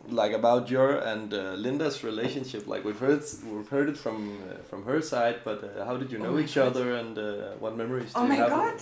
like 0.09 0.33
about 0.33 0.69
your 0.69 0.97
and 0.97 1.33
uh, 1.33 1.53
Linda's 1.53 2.03
relationship? 2.03 2.67
Like 2.67 2.83
we've 2.85 2.99
heard 2.99 3.23
we've 3.45 3.69
heard 3.69 3.89
it 3.89 3.97
from 3.97 4.37
uh, 4.49 4.63
from 4.69 4.83
her 4.85 5.01
side, 5.01 5.37
but 5.43 5.63
uh, 5.63 5.85
how 5.85 5.97
did 5.97 6.11
you 6.11 6.19
Oh 6.19 6.23
know 6.23 6.31
my 6.33 6.41
each 6.41 6.55
God. 6.55 6.67
other 6.67 6.95
and 6.95 7.17
uh, 7.17 7.23
what 7.59 7.75
memories 7.77 8.13
do 8.13 8.19
Oh 8.21 8.25
you 8.25 8.33
have? 8.33 8.51
Oh 8.51 8.57
my 8.57 8.71
god! 8.71 8.81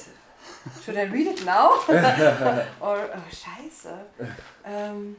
Should 0.84 0.98
I 0.98 1.04
read 1.04 1.28
it 1.28 1.46
now? 1.46 1.70
or 2.88 2.98
oh, 3.16 3.24
scheiße. 3.32 3.98
Um, 4.66 5.16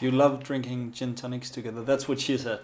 You 0.00 0.10
love 0.10 0.42
drinking 0.42 0.92
gin 0.92 1.14
tonics 1.14 1.50
together. 1.50 1.82
That's 1.84 2.08
what 2.08 2.18
she 2.20 2.36
said. 2.38 2.60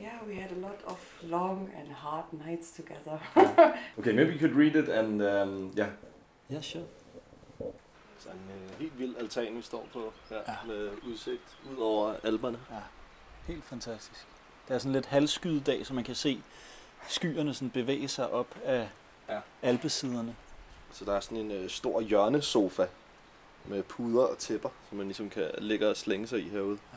yeah, 0.00 0.18
we 0.26 0.34
had 0.36 0.50
a 0.52 0.60
lot 0.66 0.80
of 0.86 0.98
long 1.30 1.70
and 1.78 1.88
hard 1.92 2.24
nights 2.32 2.70
together. 2.72 3.18
Okay, 3.98 4.12
maybe 4.12 4.32
you 4.32 4.38
could 4.38 4.54
read 4.56 4.74
it 4.76 4.88
and 4.88 5.20
um, 5.22 5.70
yeah. 5.76 5.90
Yeah, 6.48 6.60
sure. 6.62 6.86
Sådan 8.22 8.38
en 8.38 8.70
øh, 8.72 8.78
helt 8.80 8.98
vild 8.98 9.16
altan, 9.16 9.56
vi 9.56 9.62
står 9.62 9.88
på, 9.92 10.12
her, 10.28 10.36
Ja. 10.48 10.56
med 10.66 10.90
udsigt 11.06 11.56
ud 11.72 11.76
over 11.82 12.14
alberne. 12.22 12.58
Helt 13.46 13.64
fantastisk. 13.64 14.26
Det 14.68 14.74
er 14.74 14.78
sådan 14.78 14.92
lidt 14.92 15.06
halvskyet 15.06 15.66
dag, 15.66 15.86
så 15.86 15.94
man 15.94 16.04
kan 16.04 16.14
se 16.14 16.42
skyerne 17.08 17.54
sådan 17.54 17.70
bevæge 17.70 18.08
sig 18.08 18.30
op 18.30 18.46
af 18.64 18.88
Ja. 19.28 19.40
alpesiderne. 19.62 20.36
Så 20.92 21.04
der 21.04 21.14
er 21.16 21.20
sådan 21.20 21.38
en 21.38 21.50
øh, 21.50 21.70
stor 21.70 22.00
hjørnesofa 22.00 22.86
med 23.64 23.82
puder 23.82 24.24
og 24.24 24.38
tæpper, 24.38 24.68
som 24.88 24.98
man 24.98 25.06
ligesom 25.06 25.30
kan 25.30 25.50
ligge 25.58 25.88
og 25.88 25.96
slænge 25.96 26.26
sig 26.26 26.38
i 26.46 26.48
herude. 26.48 26.78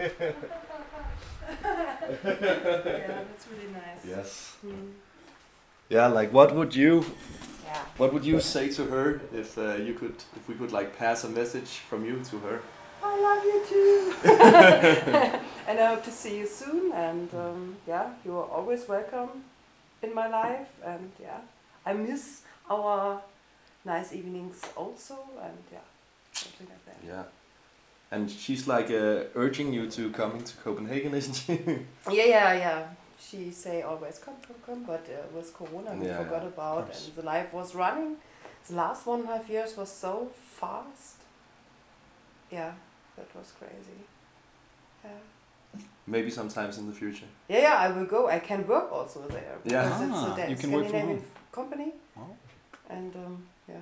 that's 2.25 3.47
really 3.51 3.69
nice. 3.73 4.19
Yes. 4.19 4.57
Mm, 4.63 4.93
Yeah, 5.91 6.09
like 6.21 6.31
what 6.33 6.53
would 6.55 6.75
you 6.75 7.03
yeah. 7.67 7.81
what 7.97 8.13
would 8.13 8.25
you 8.25 8.39
say 8.39 8.69
to 8.69 8.85
her 8.85 9.21
if 9.33 9.57
uh, 9.57 9.75
you 9.75 9.93
could 9.93 10.15
if 10.35 10.47
we 10.47 10.55
could 10.55 10.71
like 10.71 10.97
pass 10.97 11.23
a 11.23 11.29
message 11.29 11.71
from 11.89 12.05
you 12.05 12.21
to 12.29 12.37
her? 12.39 12.61
I 13.03 13.13
love 13.27 13.43
you 13.43 13.59
too. 13.71 14.13
and 15.67 15.79
I 15.79 15.85
hope 15.85 16.03
to 16.05 16.11
see 16.11 16.37
you 16.39 16.47
soon. 16.47 16.91
And 16.93 17.33
um, 17.33 17.75
yeah, 17.87 18.09
you 18.25 18.37
are 18.37 18.45
always 18.45 18.87
welcome 18.87 19.43
in 20.01 20.13
my 20.13 20.27
life. 20.27 20.67
And 20.83 21.11
yeah, 21.21 21.39
I 21.85 21.93
miss 21.93 22.41
our 22.69 23.21
nice 23.85 24.13
evenings 24.13 24.61
also. 24.75 25.17
And 25.41 25.57
yeah, 25.71 25.85
something 26.33 26.67
like 26.67 26.85
that. 26.85 27.07
Yeah. 27.07 27.23
And 28.09 28.31
she's 28.31 28.67
like 28.67 28.89
uh, 28.89 29.25
urging 29.35 29.73
you 29.73 29.89
to 29.91 30.09
coming 30.11 30.43
to 30.43 30.57
Copenhagen, 30.57 31.13
isn't 31.21 31.33
she? 31.33 31.53
Yeah, 32.09 32.25
yeah, 32.25 32.53
yeah. 32.53 32.87
She 33.19 33.51
say 33.51 33.81
always 33.81 34.19
come, 34.19 34.35
come, 34.45 34.55
come, 34.65 34.83
but 34.83 35.05
uh, 35.09 35.35
with 35.35 35.53
Corona 35.53 35.95
we 35.95 36.05
Yeah, 36.07 36.17
forgot 36.17 36.43
yeah, 36.43 36.47
about, 36.49 36.85
and 36.95 37.15
the 37.15 37.23
life 37.23 37.51
was 37.53 37.73
running. 37.75 38.17
The 38.67 38.75
last 38.75 39.05
one 39.07 39.21
and 39.21 39.29
a 39.29 39.37
half 39.37 39.49
years 39.49 39.75
was 39.77 39.89
so 39.91 40.29
fast. 40.59 41.15
Yeah, 42.51 42.71
that 43.15 43.27
was 43.35 43.51
crazy. 43.59 43.99
Yeah. 45.03 45.81
Maybe 46.05 46.29
sometimes 46.29 46.77
in 46.77 46.87
the 46.87 46.93
future. 46.93 47.25
Yeah, 47.49 47.59
yeah, 47.61 47.75
I 47.77 47.89
will 47.91 48.05
go. 48.05 48.27
I 48.29 48.39
can 48.39 48.65
work 48.67 48.91
also 48.91 49.27
there. 49.27 49.57
Yeah. 49.65 49.83
because 49.83 50.01
it's 50.01 50.11
Ah, 50.13 50.33
a 50.33 50.37
da- 50.37 50.47
you 50.49 50.55
can 50.55 50.71
work 50.71 50.83
from 50.83 50.89
Scandinavian 50.89 51.17
home. 51.17 51.25
company. 51.51 51.91
Wow. 52.15 52.35
And 52.89 53.15
um, 53.15 53.43
yeah, 53.67 53.81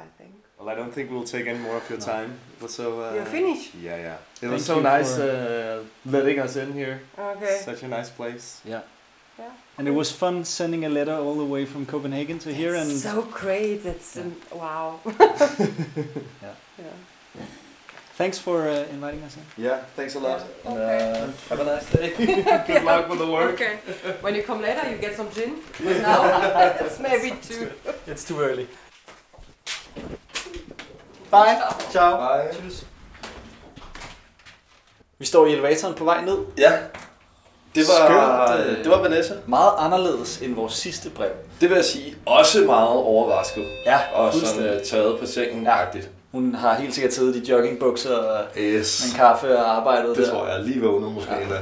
I 0.00 0.08
think. 0.18 0.32
Well, 0.58 0.68
I 0.68 0.74
don't 0.74 0.92
think 0.92 1.10
we'll 1.10 1.24
take 1.36 1.46
any 1.46 1.58
more 1.58 1.76
of 1.76 1.88
your 1.90 1.98
No. 1.98 2.04
time. 2.04 2.30
But 2.60 2.70
so 2.70 3.00
uh, 3.00 3.14
You're 3.14 3.24
finished? 3.24 3.74
Yeah, 3.74 3.96
yeah. 3.96 4.14
It 4.14 4.20
Thank 4.40 4.52
was 4.52 4.64
so 4.66 4.80
nice 4.80 5.18
uh, 5.18 5.84
letting 6.04 6.38
us 6.38 6.56
in 6.56 6.72
here. 6.72 7.00
Okay. 7.18 7.60
Such 7.64 7.82
a 7.82 7.88
nice 7.88 8.10
place. 8.10 8.60
Yeah. 8.64 8.82
yeah. 9.38 9.50
And 9.78 9.88
it 9.88 9.92
was 9.92 10.10
fun 10.12 10.44
sending 10.44 10.84
a 10.84 10.88
letter 10.88 11.14
all 11.14 11.36
the 11.36 11.44
way 11.54 11.64
from 11.66 11.86
Copenhagen 11.86 12.38
to 12.40 12.52
here. 12.52 12.74
And 12.74 12.90
so 12.90 13.22
great. 13.22 13.86
It's 13.86 14.16
um, 14.18 14.36
wow. 14.52 15.00
Yeah. 16.42 16.54
yeah. 16.78 17.46
thanks 18.20 18.38
for 18.38 18.68
uh, 18.68 18.84
inviting 18.92 19.22
us 19.22 19.36
in. 19.36 19.64
Yeah, 19.64 19.78
thanks 19.96 20.14
a 20.14 20.20
lot. 20.20 20.40
Yeah, 20.64 20.70
okay. 20.72 21.20
uh, 21.22 21.30
have 21.48 21.60
a 21.60 21.64
nice 21.64 21.90
day. 21.92 22.10
Good 22.66 22.84
luck 22.84 23.08
with 23.08 23.18
the 23.18 23.30
work. 23.30 23.54
Okay. 23.54 23.74
When 24.20 24.34
you 24.34 24.42
come 24.42 24.60
later, 24.60 24.90
you 24.90 24.98
get 24.98 25.14
some 25.16 25.30
gin. 25.32 25.52
But 25.84 25.96
now 26.02 26.20
it's 26.84 26.98
maybe 27.00 27.30
too. 27.48 27.70
It's 28.06 28.24
too 28.24 28.40
early. 28.40 28.66
Bye. 31.30 31.56
Ciao. 31.90 32.16
Bye. 32.18 32.50
Tschüss. 32.52 32.84
Vi 35.18 35.26
står 35.26 35.46
i 35.46 35.52
elevatoren 35.52 35.94
på 35.94 36.04
vej 36.04 36.24
ned. 36.24 36.38
Ja, 36.58 36.72
det 37.74 37.84
var, 37.88 38.46
Skønt, 38.56 38.66
øh, 38.70 38.84
det 38.84 38.90
var 38.90 39.02
Vanessa. 39.02 39.34
Meget 39.46 39.72
anderledes 39.78 40.38
end 40.38 40.54
vores 40.54 40.72
sidste 40.72 41.10
brev. 41.10 41.28
Det 41.60 41.68
vil 41.70 41.76
jeg 41.76 41.84
sige, 41.84 42.16
også 42.26 42.60
meget 42.60 42.88
overrasket. 42.88 43.64
Ja, 43.86 43.98
Og 44.14 44.34
sådan 44.34 44.76
uh, 44.76 44.82
taget 44.90 45.18
på 45.20 45.26
sengen 45.26 45.64
ja. 45.64 45.76
Hun 46.32 46.54
har 46.54 46.74
helt 46.74 46.94
sikkert 46.94 47.12
siddet 47.14 47.36
i 47.36 47.50
joggingbukser 47.50 48.16
og 48.16 48.44
Yes. 48.58 49.04
en 49.06 49.16
kaffe 49.16 49.58
og 49.58 49.76
arbejdet 49.76 50.16
Det 50.16 50.26
der. 50.26 50.32
tror 50.32 50.46
jeg 50.46 50.60
lige 50.60 50.80
vågnet 50.82 51.12
måske 51.12 51.30
Ja. 51.34 51.40
endda. 51.42 51.58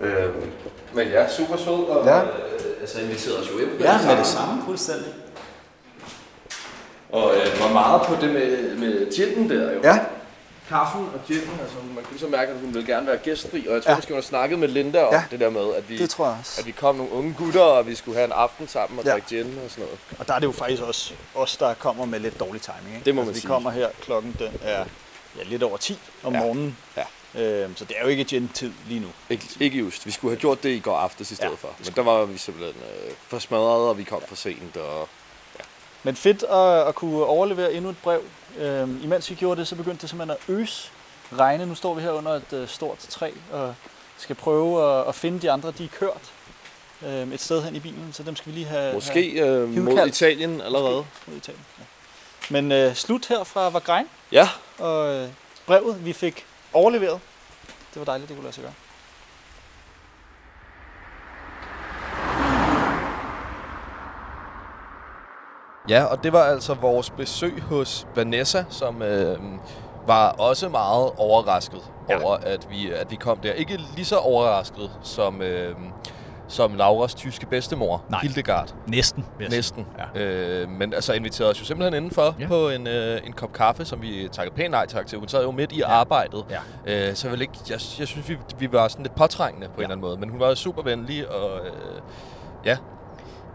Ja. 0.00 0.06
Øhm, 0.06 0.50
men 0.92 1.08
ja, 1.08 1.28
super 1.28 1.56
sød 1.56 1.72
og 1.88 2.06
Ja. 2.06 2.20
øh, 2.22 2.28
altså 2.80 3.00
inviterede 3.00 3.38
os 3.40 3.50
jo 3.50 3.58
ind. 3.58 3.80
Ja, 3.80 3.98
med 4.06 4.16
det 4.16 4.26
samme, 4.26 4.62
fuldstændig. 4.64 5.06
Og 7.12 7.34
øh, 7.36 7.60
var 7.60 7.72
meget 7.72 8.02
på 8.06 8.14
det 8.20 8.32
med, 8.32 8.76
med 8.76 9.16
ginen 9.16 9.50
der 9.50 9.72
jo. 9.72 9.80
Ja. 9.84 9.98
Kaffen 10.68 11.00
og 11.14 11.20
ginen, 11.28 11.58
altså 11.62 11.76
man 11.94 12.04
kunne 12.04 12.18
så 12.18 12.26
mærke, 12.26 12.52
at 12.52 12.58
hun 12.60 12.74
ville 12.74 12.86
gerne 12.94 13.06
være 13.06 13.16
gæstfri. 13.16 13.66
Og 13.66 13.74
jeg 13.74 13.82
tror 13.82 13.90
Ja. 13.90 13.96
måske, 13.96 14.08
hun 14.12 14.16
har 14.16 14.22
snakket 14.22 14.58
med 14.58 14.68
Linda 14.68 15.02
om 15.04 15.14
Ja. 15.14 15.24
det 15.30 15.40
der 15.40 15.50
med, 15.50 15.74
at 15.74 15.88
vi, 15.88 15.98
Det 15.98 16.10
tror 16.10 16.26
jeg 16.26 16.36
også. 16.40 16.60
at 16.60 16.66
vi 16.66 16.70
kom 16.72 16.94
nogle 16.94 17.12
unge 17.12 17.34
gutter, 17.38 17.60
og 17.60 17.86
vi 17.86 17.94
skulle 17.94 18.16
have 18.16 18.24
en 18.24 18.32
aften 18.32 18.68
sammen 18.68 18.98
og 18.98 19.04
Ja. 19.04 19.12
drikke 19.12 19.28
gin 19.28 19.58
og 19.64 19.70
sådan 19.70 19.84
noget. 19.84 19.98
Og 20.18 20.28
der 20.28 20.34
er 20.34 20.38
det 20.38 20.46
jo 20.46 20.52
faktisk 20.52 20.82
også 20.82 21.12
os, 21.34 21.56
der 21.56 21.74
kommer 21.74 22.04
med 22.04 22.20
lidt 22.20 22.40
dårlig 22.40 22.62
timing. 22.62 22.94
Ikke? 22.94 23.04
Det 23.04 23.14
må 23.14 23.20
man 23.20 23.28
altså, 23.28 23.40
sige. 23.40 23.48
Vi 23.48 23.52
kommer 23.54 23.70
her, 23.70 23.88
klokken 24.00 24.36
den 24.38 24.48
er 24.62 24.78
ja, 25.38 25.42
lidt 25.44 25.62
over 25.62 25.76
10 25.76 25.98
om 26.24 26.32
Ja. 26.34 26.40
morgenen. 26.40 26.76
Ja. 26.96 27.02
Øhm, 27.42 27.76
så 27.76 27.84
det 27.84 27.96
er 27.98 28.02
jo 28.02 28.08
ikke 28.08 28.24
gin-tid 28.24 28.72
lige 28.88 29.00
nu. 29.00 29.06
Ikke, 29.30 29.44
ikke 29.60 29.78
just. 29.78 30.06
Vi 30.06 30.10
skulle 30.10 30.32
have 30.32 30.40
gjort 30.40 30.62
det 30.62 30.68
i 30.70 30.78
går 30.78 30.96
aftes 30.96 31.30
i 31.30 31.34
stedet 31.34 31.50
Ja, 31.50 31.56
for. 31.56 31.68
Men 31.84 31.92
der 31.96 32.02
var 32.02 32.24
vi 32.24 32.38
simpelthen 32.38 32.82
øh, 32.82 33.12
for 33.28 33.38
smadret, 33.38 33.88
og 33.88 33.98
vi 33.98 34.04
kom 34.04 34.22
for 34.28 34.36
sent. 34.36 34.76
Og 34.76 35.08
Men 36.02 36.16
fedt 36.16 36.42
at, 36.42 36.88
at 36.88 36.94
kunne 36.94 37.24
overlevere 37.24 37.72
endnu 37.72 37.90
et 37.90 37.98
brev. 38.02 38.22
Øhm, 38.58 39.00
imens 39.04 39.30
vi 39.30 39.34
gjorde 39.34 39.60
det, 39.60 39.68
så 39.68 39.76
begyndte 39.76 40.02
det 40.02 40.10
simpelthen 40.10 40.38
at 40.48 40.54
øse 40.54 40.90
regne. 41.38 41.66
Nu 41.66 41.74
står 41.74 41.94
vi 41.94 42.02
her 42.02 42.10
under 42.10 42.32
et 42.32 42.52
øh, 42.52 42.68
stort 42.68 42.98
træ 42.98 43.30
og 43.52 43.74
skal 44.18 44.36
prøve 44.36 44.98
at, 45.00 45.08
at 45.08 45.14
finde 45.14 45.40
de 45.42 45.50
andre, 45.50 45.70
de 45.70 45.84
er 45.84 45.88
kørt 45.88 46.32
øhm, 47.06 47.32
et 47.32 47.40
sted 47.40 47.62
hen 47.62 47.76
i 47.76 47.80
bilen. 47.80 48.12
Så 48.12 48.22
dem 48.22 48.36
skal 48.36 48.52
vi 48.52 48.58
lige 48.58 48.66
have 48.66 48.94
måske 48.94 49.38
have 49.38 49.48
øh, 49.48 49.84
mod. 49.84 50.06
Italien 50.06 50.60
allerede. 50.60 51.04
mod 51.26 51.36
Italien. 51.36 51.64
Ja. 51.78 51.84
Men 52.50 52.72
øh, 52.72 52.94
slut 52.94 53.26
her 53.26 53.44
fra 53.44 53.68
Vagrein, 53.68 54.06
Ja, 54.32 54.48
og 54.78 55.14
øh, 55.14 55.28
brevet, 55.66 56.04
vi 56.04 56.12
fik 56.12 56.46
overleveret, 56.72 57.20
det 57.94 58.00
var 58.00 58.04
dejligt, 58.04 58.28
det 58.28 58.36
kunne 58.36 58.44
lade 58.44 58.54
sig 58.54 58.62
gøre. 58.64 58.72
Ja, 65.88 66.04
og 66.04 66.24
det 66.24 66.32
var 66.32 66.42
altså 66.42 66.74
vores 66.74 67.10
besøg 67.10 67.62
hos 67.62 68.06
Vanessa, 68.16 68.64
som 68.68 69.02
øh, 69.02 69.38
var 70.06 70.28
også 70.28 70.68
meget 70.68 71.10
overrasket 71.16 71.80
ja. 72.08 72.22
Over, 72.22 72.36
at 72.36 72.66
vi, 72.70 72.90
at 72.90 73.10
vi 73.10 73.16
kom 73.16 73.38
der. 73.38 73.52
Ikke 73.52 73.80
lige 73.94 74.04
så 74.04 74.16
overrasket 74.16 74.90
som, 75.02 75.42
øh, 75.42 75.74
som 76.48 76.74
Lauras 76.74 77.14
tyske 77.14 77.46
bedstemor, 77.46 78.04
Nej. 78.08 78.20
Hildegard. 78.20 78.74
Næsten. 78.86 79.26
Næsten. 79.50 79.86
Ja. 80.14 80.20
Øh, 80.20 80.68
men 80.68 80.94
altså 80.94 81.12
inviterede 81.12 81.50
os 81.50 81.60
jo 81.60 81.64
simpelthen 81.64 81.94
indenfor 81.94 82.34
ja. 82.40 82.46
På 82.46 82.68
en, 82.68 82.86
øh, 82.86 83.20
en 83.24 83.32
kop 83.32 83.52
kaffe, 83.52 83.84
som 83.84 84.02
vi 84.02 84.28
takkede 84.32 84.56
pænt 84.56 84.70
nej 84.70 84.86
tak 84.86 85.06
til. 85.06 85.18
Hun 85.18 85.28
sad 85.28 85.42
jo 85.42 85.50
midt 85.50 85.72
i 85.72 85.78
ja. 85.78 85.88
arbejdet. 85.88 86.44
Ja. 86.86 87.08
Øh, 87.08 87.14
så 87.14 87.28
jeg, 87.28 87.40
ikke, 87.40 87.52
jeg, 87.68 87.80
jeg 87.98 88.08
synes, 88.08 88.28
vi, 88.28 88.38
vi 88.58 88.72
var 88.72 88.88
sådan 88.88 89.02
lidt 89.02 89.14
påtrængende 89.14 89.66
på 89.68 89.72
ja. 89.72 89.78
en 89.78 89.82
eller 89.82 89.92
anden 89.94 90.00
måde. 90.00 90.16
Men 90.16 90.28
hun 90.28 90.40
var 90.40 90.54
super 90.54 90.82
venlig, 90.82 91.30
og 91.30 91.66
øh, 91.66 91.72
ja, 92.64 92.76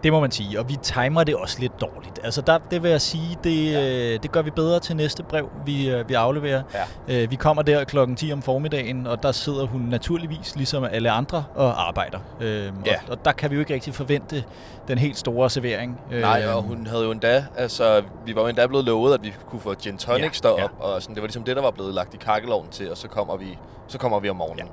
Det 0.03 0.11
må 0.13 0.19
man 0.19 0.31
sige, 0.31 0.59
og 0.59 0.69
vi 0.69 0.75
timer 0.83 1.23
det 1.23 1.35
også 1.35 1.59
lidt 1.59 1.81
dårligt. 1.81 2.19
Altså 2.23 2.41
der, 2.41 2.57
det 2.71 2.83
vil 2.83 2.91
jeg 2.91 3.01
sige, 3.01 3.37
det, 3.43 3.71
ja. 3.71 4.17
det 4.17 4.31
gør 4.31 4.41
vi 4.41 4.49
bedre 4.49 4.79
til 4.79 4.95
næste 4.95 5.23
brev, 5.23 5.49
vi, 5.65 5.89
øh, 5.89 6.09
vi 6.09 6.13
afleverer. 6.13 6.63
Ja. 7.07 7.23
Øh, 7.23 7.31
Vi 7.31 7.35
kommer 7.35 7.63
der 7.63 7.83
klokken 7.83 8.15
10 8.15 8.33
om 8.33 8.41
formiddagen, 8.41 9.07
og 9.07 9.23
der 9.23 9.31
sidder 9.31 9.65
hun 9.65 9.81
naturligvis, 9.81 10.55
ligesom 10.55 10.83
alle 10.83 11.11
andre, 11.11 11.43
og 11.55 11.87
arbejder. 11.87 12.19
Øhm, 12.39 12.75
Ja. 12.85 12.93
og, 12.95 13.11
og 13.11 13.25
der 13.25 13.31
kan 13.31 13.49
vi 13.49 13.55
jo 13.55 13.59
ikke 13.59 13.73
rigtig 13.73 13.93
forvente 13.93 14.43
den 14.87 14.97
helt 14.97 15.17
store 15.17 15.49
servering. 15.49 15.99
Nej, 16.11 16.41
Øhm, 16.45 16.55
og 16.55 16.61
hun 16.63 16.87
havde 16.87 17.03
jo 17.03 17.11
endda, 17.11 17.45
altså, 17.57 18.03
vi 18.25 18.35
var 18.35 18.41
jo 18.41 18.47
endda 18.47 18.67
blevet 18.67 18.85
lovet, 18.85 19.13
at 19.13 19.23
vi 19.23 19.33
kunne 19.49 19.61
få 19.61 19.73
gin 19.73 19.97
tonics 19.97 20.41
Ja, 20.43 20.47
derop, 20.49 20.59
ja. 20.59 20.85
og 20.85 21.01
sådan, 21.01 21.15
det 21.15 21.21
var 21.21 21.27
ligesom 21.27 21.43
det, 21.43 21.55
der 21.55 21.61
var 21.61 21.71
blevet 21.71 21.93
lagt 21.93 22.13
i 22.13 22.17
kakkeloven 22.17 22.67
til, 22.71 22.91
og 22.91 22.97
så 22.97 23.07
kommer 23.07 23.37
vi, 23.37 23.57
så 23.87 23.97
kommer 23.97 24.19
vi 24.19 24.29
om 24.29 24.35
morgenen. 24.35 24.65
Ja. 24.65 24.71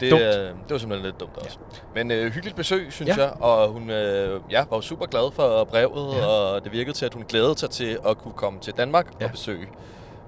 Det, 0.00 0.10
Dumt. 0.10 0.22
øh, 0.22 0.28
det 0.30 0.70
var 0.70 0.78
simpelthen 0.78 1.06
lidt 1.06 1.20
dumt 1.20 1.36
også. 1.36 1.58
Men 1.94 2.10
øh, 2.10 2.32
hyggeligt 2.32 2.56
besøg, 2.56 2.86
synes 2.92 3.16
Ja. 3.16 3.22
jeg, 3.22 3.32
og 3.42 3.68
hun 3.68 3.90
øh, 3.90 4.40
ja, 4.50 4.64
var 4.70 4.80
super 4.80 5.06
glad 5.06 5.32
for 5.32 5.64
brevet, 5.64 6.14
Ja. 6.14 6.18
ja. 6.18 6.26
og 6.26 6.64
det 6.64 6.72
virkede 6.72 6.96
til, 6.96 7.06
at 7.06 7.14
hun 7.14 7.24
glædede 7.28 7.58
sig 7.58 7.70
til 7.70 7.98
at 8.08 8.18
kunne 8.18 8.34
komme 8.36 8.58
til 8.60 8.72
Danmark 8.76 9.06
Ja. 9.20 9.24
og 9.24 9.30
besøge. 9.30 9.66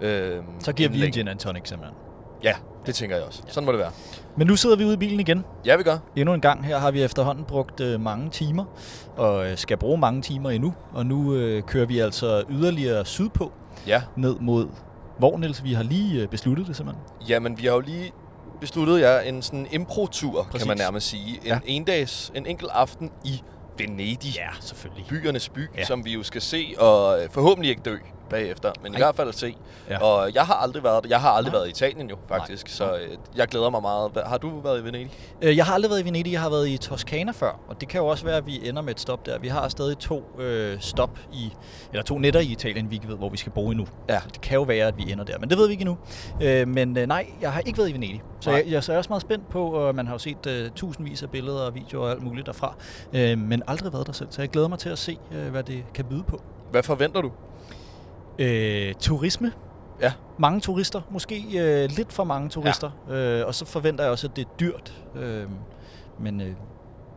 Øh, 0.00 0.36
Så 0.60 0.72
giver 0.72 0.88
vi 0.88 1.04
en 1.06 1.12
gin 1.12 1.28
and 1.28 1.38
tonic 1.38 1.68
simpelthen. 1.68 1.96
Ja, 2.44 2.54
det 2.86 2.94
tænker 2.94 3.16
jeg 3.16 3.24
også. 3.24 3.42
Sådan 3.46 3.66
må 3.66 3.72
det 3.72 3.78
være. 3.80 3.90
Men 4.36 4.46
nu 4.46 4.56
sidder 4.56 4.76
vi 4.76 4.84
ude 4.84 4.94
i 4.94 4.96
bilen 4.96 5.20
igen. 5.20 5.44
Ja, 5.66 5.76
vi 5.76 5.82
gør. 5.82 5.98
Endnu 6.16 6.34
en 6.34 6.40
gang 6.40 6.64
her 6.66 6.78
har 6.78 6.90
vi 6.90 7.02
efterhånden 7.02 7.44
brugt 7.44 7.80
øh, 7.80 8.00
mange 8.00 8.30
timer, 8.30 8.64
og 9.16 9.50
øh, 9.50 9.56
skal 9.56 9.76
bruge 9.76 9.98
mange 9.98 10.22
timer 10.22 10.50
endnu. 10.50 10.74
Og 10.92 11.06
nu 11.06 11.34
øh, 11.34 11.62
kører 11.62 11.86
vi 11.86 11.98
altså 11.98 12.42
yderligere 12.50 13.04
sydpå, 13.04 13.52
Ja. 13.86 14.02
ned 14.16 14.36
mod 14.40 14.66
hvor, 15.18 15.38
Niels? 15.38 15.64
Vi 15.64 15.72
har 15.72 15.82
lige 15.82 16.22
øh, 16.22 16.28
besluttet 16.28 16.66
det 16.66 16.76
simpelthen. 16.76 17.04
Jamen, 17.28 17.58
vi 17.58 17.66
har 17.66 17.72
jo 17.74 17.80
lige 17.80 18.12
besluttet 18.60 19.00
jer 19.00 19.20
en 19.20 19.42
sådan 19.42 19.66
impro-tur, 19.70 20.42
kan 20.42 20.50
Præcis. 20.50 20.68
man 20.68 20.76
nærmest 20.76 21.06
sige. 21.08 21.36
En 21.36 21.46
Ja. 21.46 21.58
endags, 21.66 22.32
en 22.34 22.46
enkelt 22.46 22.70
aften 22.74 23.10
i 23.24 23.42
Venedig. 23.78 24.34
Ja, 24.36 24.48
selvfølgelig. 24.60 25.06
byernes 25.08 25.48
by, 25.48 25.58
Ja. 25.58 25.66
ja. 25.78 25.84
som 25.84 26.04
vi 26.04 26.12
jo 26.12 26.22
skal 26.22 26.42
se, 26.42 26.74
og 26.78 27.22
øh, 27.22 27.30
forhåbentlig 27.30 27.70
ikke 27.70 27.82
dø 27.84 27.96
bagefter, 28.30 28.72
men 28.82 28.92
Nej. 28.92 28.98
i 28.98 29.00
hvert 29.02 29.16
fald 29.16 29.28
at 29.28 29.34
se. 29.34 29.56
Ja. 29.90 30.02
Og 30.02 30.34
jeg 30.34 30.42
har 30.42 30.54
aldrig 30.54 30.82
været 30.84 31.06
Jeg 31.08 31.20
har 31.20 31.30
aldrig 31.30 31.52
Nej. 31.52 31.58
været 31.58 31.66
i 31.68 31.70
Italien 31.70 32.10
jo, 32.10 32.16
faktisk, 32.28 32.66
Nej. 32.66 32.72
så 32.72 32.94
øh, 32.96 33.16
jeg 33.36 33.48
glæder 33.48 33.70
mig 33.70 33.82
meget. 33.82 34.10
Har 34.26 34.38
du 34.38 34.60
været 34.60 34.80
i 34.80 34.84
Venedig? 34.84 35.10
Øh, 35.42 35.56
Jeg 35.56 35.64
har 35.66 35.74
aldrig 35.74 35.90
været 35.90 36.00
i 36.02 36.04
Venedig, 36.04 36.32
jeg 36.32 36.40
har 36.40 36.50
været 36.50 36.68
i 36.68 36.76
Toskana 36.76 37.32
før, 37.32 37.60
og 37.68 37.80
det 37.80 37.88
kan 37.88 38.00
jo 38.00 38.06
også 38.06 38.24
være, 38.24 38.36
at 38.36 38.46
vi 38.46 38.68
ender 38.68 38.82
med 38.82 38.90
et 38.94 39.00
stop 39.00 39.26
der. 39.26 39.38
Vi 39.38 39.48
har 39.48 39.68
stadig 39.68 39.98
to 39.98 40.24
øh, 40.38 40.76
stop 40.80 41.18
i, 41.32 41.52
eller 41.92 42.02
to 42.02 42.18
nætter 42.18 42.40
i 42.40 42.44
Italien, 42.46 42.90
vi 42.90 42.94
ikke 42.94 43.08
ved, 43.08 43.16
hvor 43.16 43.28
vi 43.28 43.36
skal 43.36 43.52
bo 43.52 43.70
endnu. 43.70 43.86
Ja. 44.08 44.20
Så 44.20 44.28
det 44.32 44.40
kan 44.40 44.54
jo 44.54 44.62
være, 44.62 44.86
at 44.86 44.96
vi 44.96 45.12
ender 45.12 45.24
der, 45.24 45.38
men 45.38 45.50
det 45.50 45.58
ved 45.58 45.66
vi 45.66 45.72
ikke 45.72 45.82
endnu. 45.82 45.98
Øh, 46.42 46.68
men 46.68 46.96
øh, 46.96 47.06
nej, 47.06 47.26
jeg 47.40 47.52
har 47.52 47.60
ikke 47.60 47.78
været 47.78 47.88
i 47.88 47.92
Venedig, 47.92 48.22
så 48.40 48.50
jeg, 48.50 48.64
jeg, 48.66 48.84
så 48.84 48.92
er 48.92 48.96
også 48.96 49.08
meget 49.08 49.22
spændt 49.22 49.48
på, 49.50 49.70
og 49.70 49.94
man 49.94 50.06
har 50.06 50.14
jo 50.14 50.18
set 50.18 50.46
øh, 50.46 50.70
tusindvis 50.70 51.22
af 51.22 51.30
billeder 51.30 51.60
og 51.66 51.74
videoer 51.74 52.04
og 52.04 52.10
alt 52.10 52.22
muligt 52.22 52.46
derfra, 52.46 52.74
øh, 53.12 53.38
men 53.38 53.62
aldrig 53.66 53.92
været 53.92 54.06
der 54.06 54.12
selv, 54.12 54.28
så 54.30 54.42
jeg 54.42 54.48
glæder 54.50 54.68
mig 54.68 54.78
til 54.78 54.88
at 54.88 54.98
se, 54.98 55.18
øh, 55.32 55.50
hvad 55.50 55.62
det 55.62 55.84
kan 55.94 56.04
byde 56.04 56.22
på. 56.22 56.42
Hvad 56.70 56.82
forventer 56.82 57.20
du? 57.20 57.30
Øh, 58.40 58.94
turisme. 58.94 59.52
Ja. 60.00 60.12
Mange 60.38 60.60
turister. 60.60 61.00
Måske 61.10 61.44
øh, 61.58 61.90
lidt 61.90 62.12
for 62.12 62.24
mange 62.24 62.48
turister. 62.48 62.90
Ja. 63.08 63.14
Øh, 63.14 63.46
og 63.46 63.54
så 63.54 63.64
forventer 63.64 64.04
jeg 64.04 64.10
også, 64.10 64.26
at 64.26 64.36
det 64.36 64.44
er 64.44 64.50
dyrt. 64.60 64.94
Øh, 65.16 65.46
men 66.20 66.40
øh, 66.40 66.52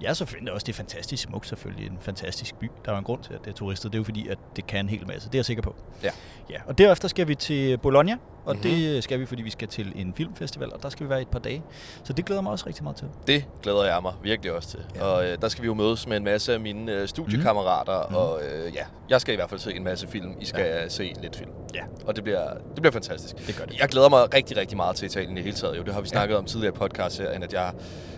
jeg 0.01 0.15
så 0.15 0.25
forventer 0.25 0.53
også, 0.53 0.63
at 0.63 0.67
det 0.67 0.73
er 0.73 0.77
fantastisk 0.77 1.23
smukt 1.23 1.47
selvfølgelig. 1.47 1.88
En 1.88 1.97
fantastisk 2.01 2.55
by. 2.55 2.71
Der 2.86 2.91
er 2.91 2.95
jo 2.95 2.97
en 2.97 3.03
grund 3.03 3.23
til, 3.23 3.33
at 3.33 3.39
det 3.45 3.51
er 3.51 3.55
turister. 3.55 3.89
Det 3.89 3.95
er 3.95 3.99
jo 3.99 4.03
fordi, 4.03 4.27
at 4.27 4.38
det 4.55 4.67
kan 4.67 4.79
en 4.79 4.89
hel 4.89 5.07
masse. 5.07 5.29
Det 5.29 5.36
er 5.36 5.39
jeg 5.39 5.45
sikker 5.45 5.63
på. 5.63 5.75
Ja. 6.03 6.09
ja. 6.49 6.57
Og 6.65 6.77
derefter 6.77 7.07
skal 7.07 7.27
vi 7.27 7.36
til 7.36 7.77
Bologna. 7.77 8.17
Og 8.45 8.56
Mhm. 8.56 8.65
mm-hmm. 8.65 8.79
det 8.82 9.03
skal 9.03 9.19
vi, 9.19 9.25
fordi 9.25 9.41
vi 9.41 9.49
skal 9.49 9.67
til 9.67 9.91
en 9.95 10.13
filmfestival. 10.17 10.73
Og 10.73 10.84
der 10.84 10.89
skal 10.89 11.06
vi 11.06 11.10
være 11.10 11.19
i 11.19 11.21
et 11.21 11.27
par 11.27 11.39
dage. 11.39 11.63
Så 12.03 12.13
det 12.13 12.25
glæder 12.25 12.41
mig 12.41 12.51
også 12.51 12.67
rigtig 12.67 12.84
meget 12.84 12.97
til. 12.97 13.08
Det 13.27 13.45
glæder 13.63 13.84
jeg 13.84 13.99
mig 14.01 14.13
virkelig 14.23 14.51
også 14.53 14.69
til. 14.69 14.79
Ja. 14.95 15.03
Og 15.03 15.25
øh, 15.25 15.38
der 15.41 15.47
skal 15.47 15.62
vi 15.62 15.65
jo 15.67 15.73
mødes 15.73 16.08
med 16.08 16.17
en 16.17 16.23
masse 16.23 16.53
af 16.53 16.60
mine 16.60 16.91
øh, 16.91 17.08
studiekammerater, 17.08 18.01
Mhm. 18.03 18.10
mm. 18.12 18.15
og 18.15 18.41
øh, 18.43 18.75
ja, 18.75 18.84
jeg 19.10 19.21
skal 19.21 19.34
i 19.34 19.36
hvert 19.36 19.49
fald 19.49 19.60
se 19.60 19.73
en 19.75 19.84
masse 19.84 20.08
film. 20.08 20.32
I 20.41 20.45
skal 20.45 20.65
ja. 20.65 20.89
se 20.89 21.13
lidt 21.21 21.36
film. 21.36 21.49
Ja. 21.75 21.82
Og 22.06 22.15
det 22.15 22.23
bliver, 22.23 22.53
det 22.53 22.75
bliver 22.82 22.91
fantastisk. 22.91 23.47
Det 23.47 23.56
gør 23.58 23.65
det. 23.65 23.79
Jeg 23.79 23.89
glæder 23.89 24.10
mig 24.10 24.34
rigtig, 24.34 24.58
rigtig 24.58 24.77
meget 24.77 24.95
til 24.95 25.06
Italien 25.06 25.38
i 25.38 25.41
hele 25.41 25.56
taget. 25.56 25.77
Jo, 25.77 25.84
det 25.84 25.93
har 25.93 26.01
vi 26.01 26.08
snakket 26.08 26.34
ja. 26.34 26.39
om 26.39 26.45
tidligere 26.45 26.73
i 26.75 26.77
podcast 26.77 27.19
her, 27.19 27.29
at 27.29 27.53
jeg, 27.53 27.71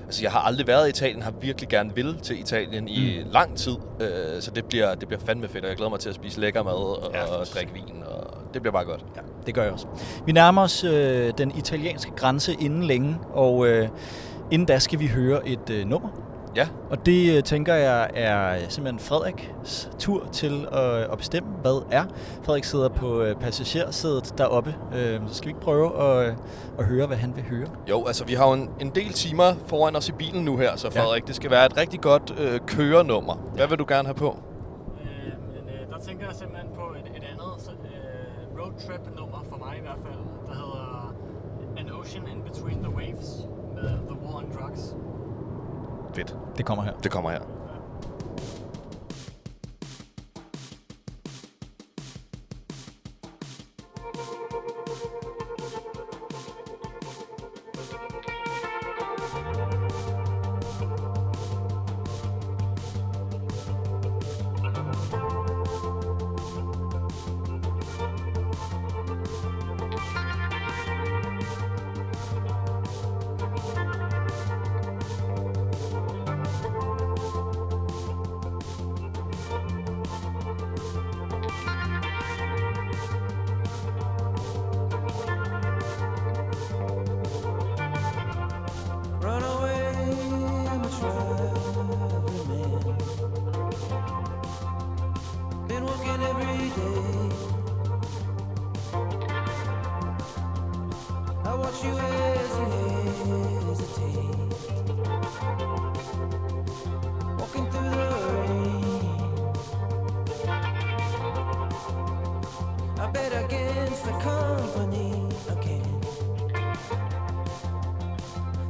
altså, 0.05 0.21
jeg 0.23 0.31
har 0.31 0.39
aldrig 0.39 0.67
været 0.67 0.87
i 0.87 0.89
Italien, 0.89 1.21
har 1.21 1.31
virkelig 1.41 1.69
gerne 1.69 1.95
vil 1.95 2.17
til 2.23 2.39
Italien 2.39 2.87
i 2.87 3.23
Mm. 3.23 3.31
lang 3.31 3.57
tid. 3.57 3.75
Øh, 3.99 4.41
så 4.41 4.51
det 4.51 4.65
bliver, 4.65 4.95
det 4.95 5.07
bliver 5.07 5.21
fandme 5.25 5.47
fedt, 5.47 5.63
og 5.63 5.69
jeg 5.69 5.77
glæder 5.77 5.89
mig 5.89 5.99
til 5.99 6.09
at 6.09 6.15
spise 6.15 6.39
lækker 6.39 6.63
mad 6.63 6.73
og, 6.73 7.11
Ja, 7.13 7.25
og 7.25 7.45
drikke 7.45 7.73
vin, 7.73 8.03
og 8.05 8.37
det 8.55 8.61
bliver 8.61 8.73
bare 8.73 8.85
godt. 8.85 9.05
Ja, 9.15 9.21
det 9.45 9.53
gør 9.53 9.63
jeg 9.63 9.71
også. 9.71 9.87
Vi 10.25 10.31
nærmer 10.31 10.61
os 10.61 10.83
øh, 10.83 11.33
den 11.37 11.51
italienske 11.57 12.11
grænse 12.15 12.53
inden 12.53 12.83
længe, 12.83 13.17
og 13.33 13.67
øh, 13.67 13.87
inden 14.51 14.65
da 14.65 14.79
skal 14.79 14.99
vi 14.99 15.07
høre 15.07 15.47
et 15.47 15.69
øh, 15.69 15.85
nummer. 15.85 16.09
Ja. 16.55 16.67
Og 16.89 17.05
det 17.05 17.37
øh, 17.37 17.43
tænker 17.43 17.73
jeg 17.73 18.09
er 18.13 18.53
øh, 18.53 18.59
simpelthen 18.69 18.99
Frederiks 18.99 19.89
tur 19.99 20.27
til 20.31 20.67
at, 20.71 20.83
at 21.11 21.17
bestemme, 21.17 21.49
hvad 21.61 21.85
er. 21.91 22.03
Frederik 22.43 22.63
sidder 22.63 22.89
på 22.89 23.21
øh, 23.21 23.35
passagersædet 23.35 24.33
deroppe, 24.37 24.75
øh, 24.95 25.19
så 25.27 25.33
skal 25.35 25.47
vi 25.47 25.49
ikke 25.49 25.59
prøve 25.61 26.03
at, 26.03 26.27
øh, 26.29 26.35
at 26.79 26.85
høre, 26.85 27.07
hvad 27.07 27.17
han 27.17 27.35
vil 27.35 27.43
høre. 27.43 27.67
Jo, 27.89 28.05
altså 28.05 28.25
vi 28.25 28.33
har 28.33 28.47
jo 28.47 28.53
en, 28.53 28.69
en 28.79 28.89
del 28.89 29.13
timer 29.13 29.53
foran 29.67 29.95
os 29.95 30.09
i 30.09 30.11
bilen 30.11 30.45
nu 30.45 30.57
her, 30.57 30.75
så 30.75 30.91
Ja. 30.95 31.01
Frederik, 31.01 31.27
det 31.27 31.35
skal 31.35 31.51
være 31.51 31.65
et 31.65 31.77
rigtig 31.77 32.01
godt 32.01 32.33
øh, 32.39 32.59
kørenummer. 32.67 33.35
Hvad 33.55 33.67
vil 33.67 33.79
du 33.79 33.85
gerne 33.87 34.07
have 34.07 34.15
på? 34.15 34.37
Øh, 35.01 35.07
men 35.53 35.73
øh, 35.73 35.93
der 35.93 35.99
tænker 36.07 36.25
jeg 36.25 36.35
simpelthen 36.35 36.69
på 36.75 36.81
et, 36.81 37.17
et 37.17 37.23
andet 37.31 37.63
så, 37.65 37.71
roadtrip-nummer 38.75 39.43
for 39.49 39.57
mig 39.57 39.77
i 39.77 39.81
hvert 39.81 39.99
fald, 40.03 40.19
der 40.47 40.53
hedder 40.53 41.15
An 41.77 41.91
Ocean 41.91 42.27
in 42.27 42.43
Between 42.43 42.83
the 42.83 42.89
Waves 42.95 43.47
med 43.75 43.89
The 44.07 44.17
War 44.23 44.37
on 44.37 44.45
Drugs. 44.51 44.95
Fedt. 46.13 46.37
Det 46.57 46.65
kommer 46.65 46.83
her. 46.83 46.93
Det 47.03 47.11
kommer 47.11 47.29
her. 47.29 47.54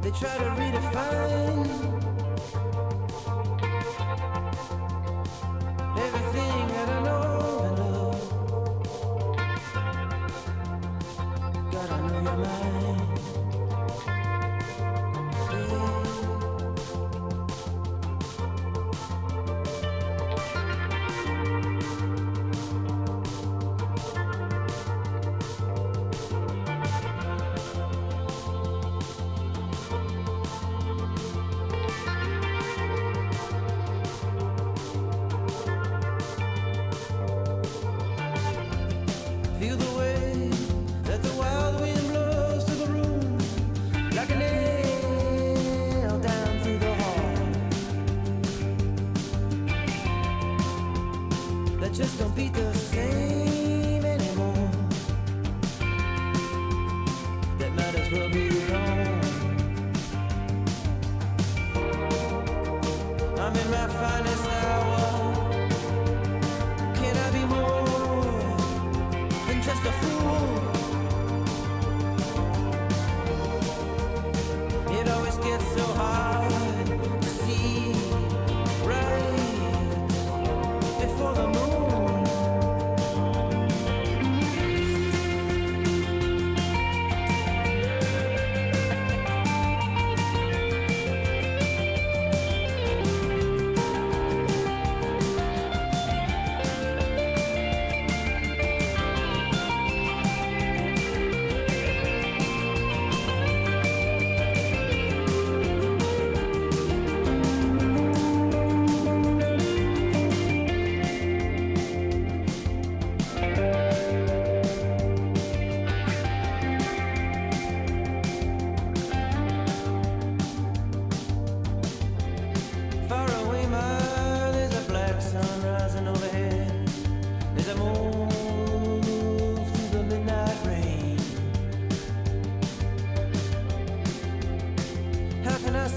They 0.06 0.12
try 0.12 0.38
to 0.38 0.44
redefine 0.50 1.85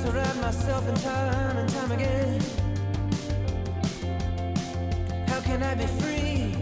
Surround 0.09 0.41
myself 0.41 0.89
in 0.89 0.95
time 0.95 1.57
and 1.57 1.69
time 1.69 1.91
again? 1.91 2.41
How 5.27 5.39
can 5.41 5.61
I 5.61 5.75
be 5.75 5.85
free 5.85 6.55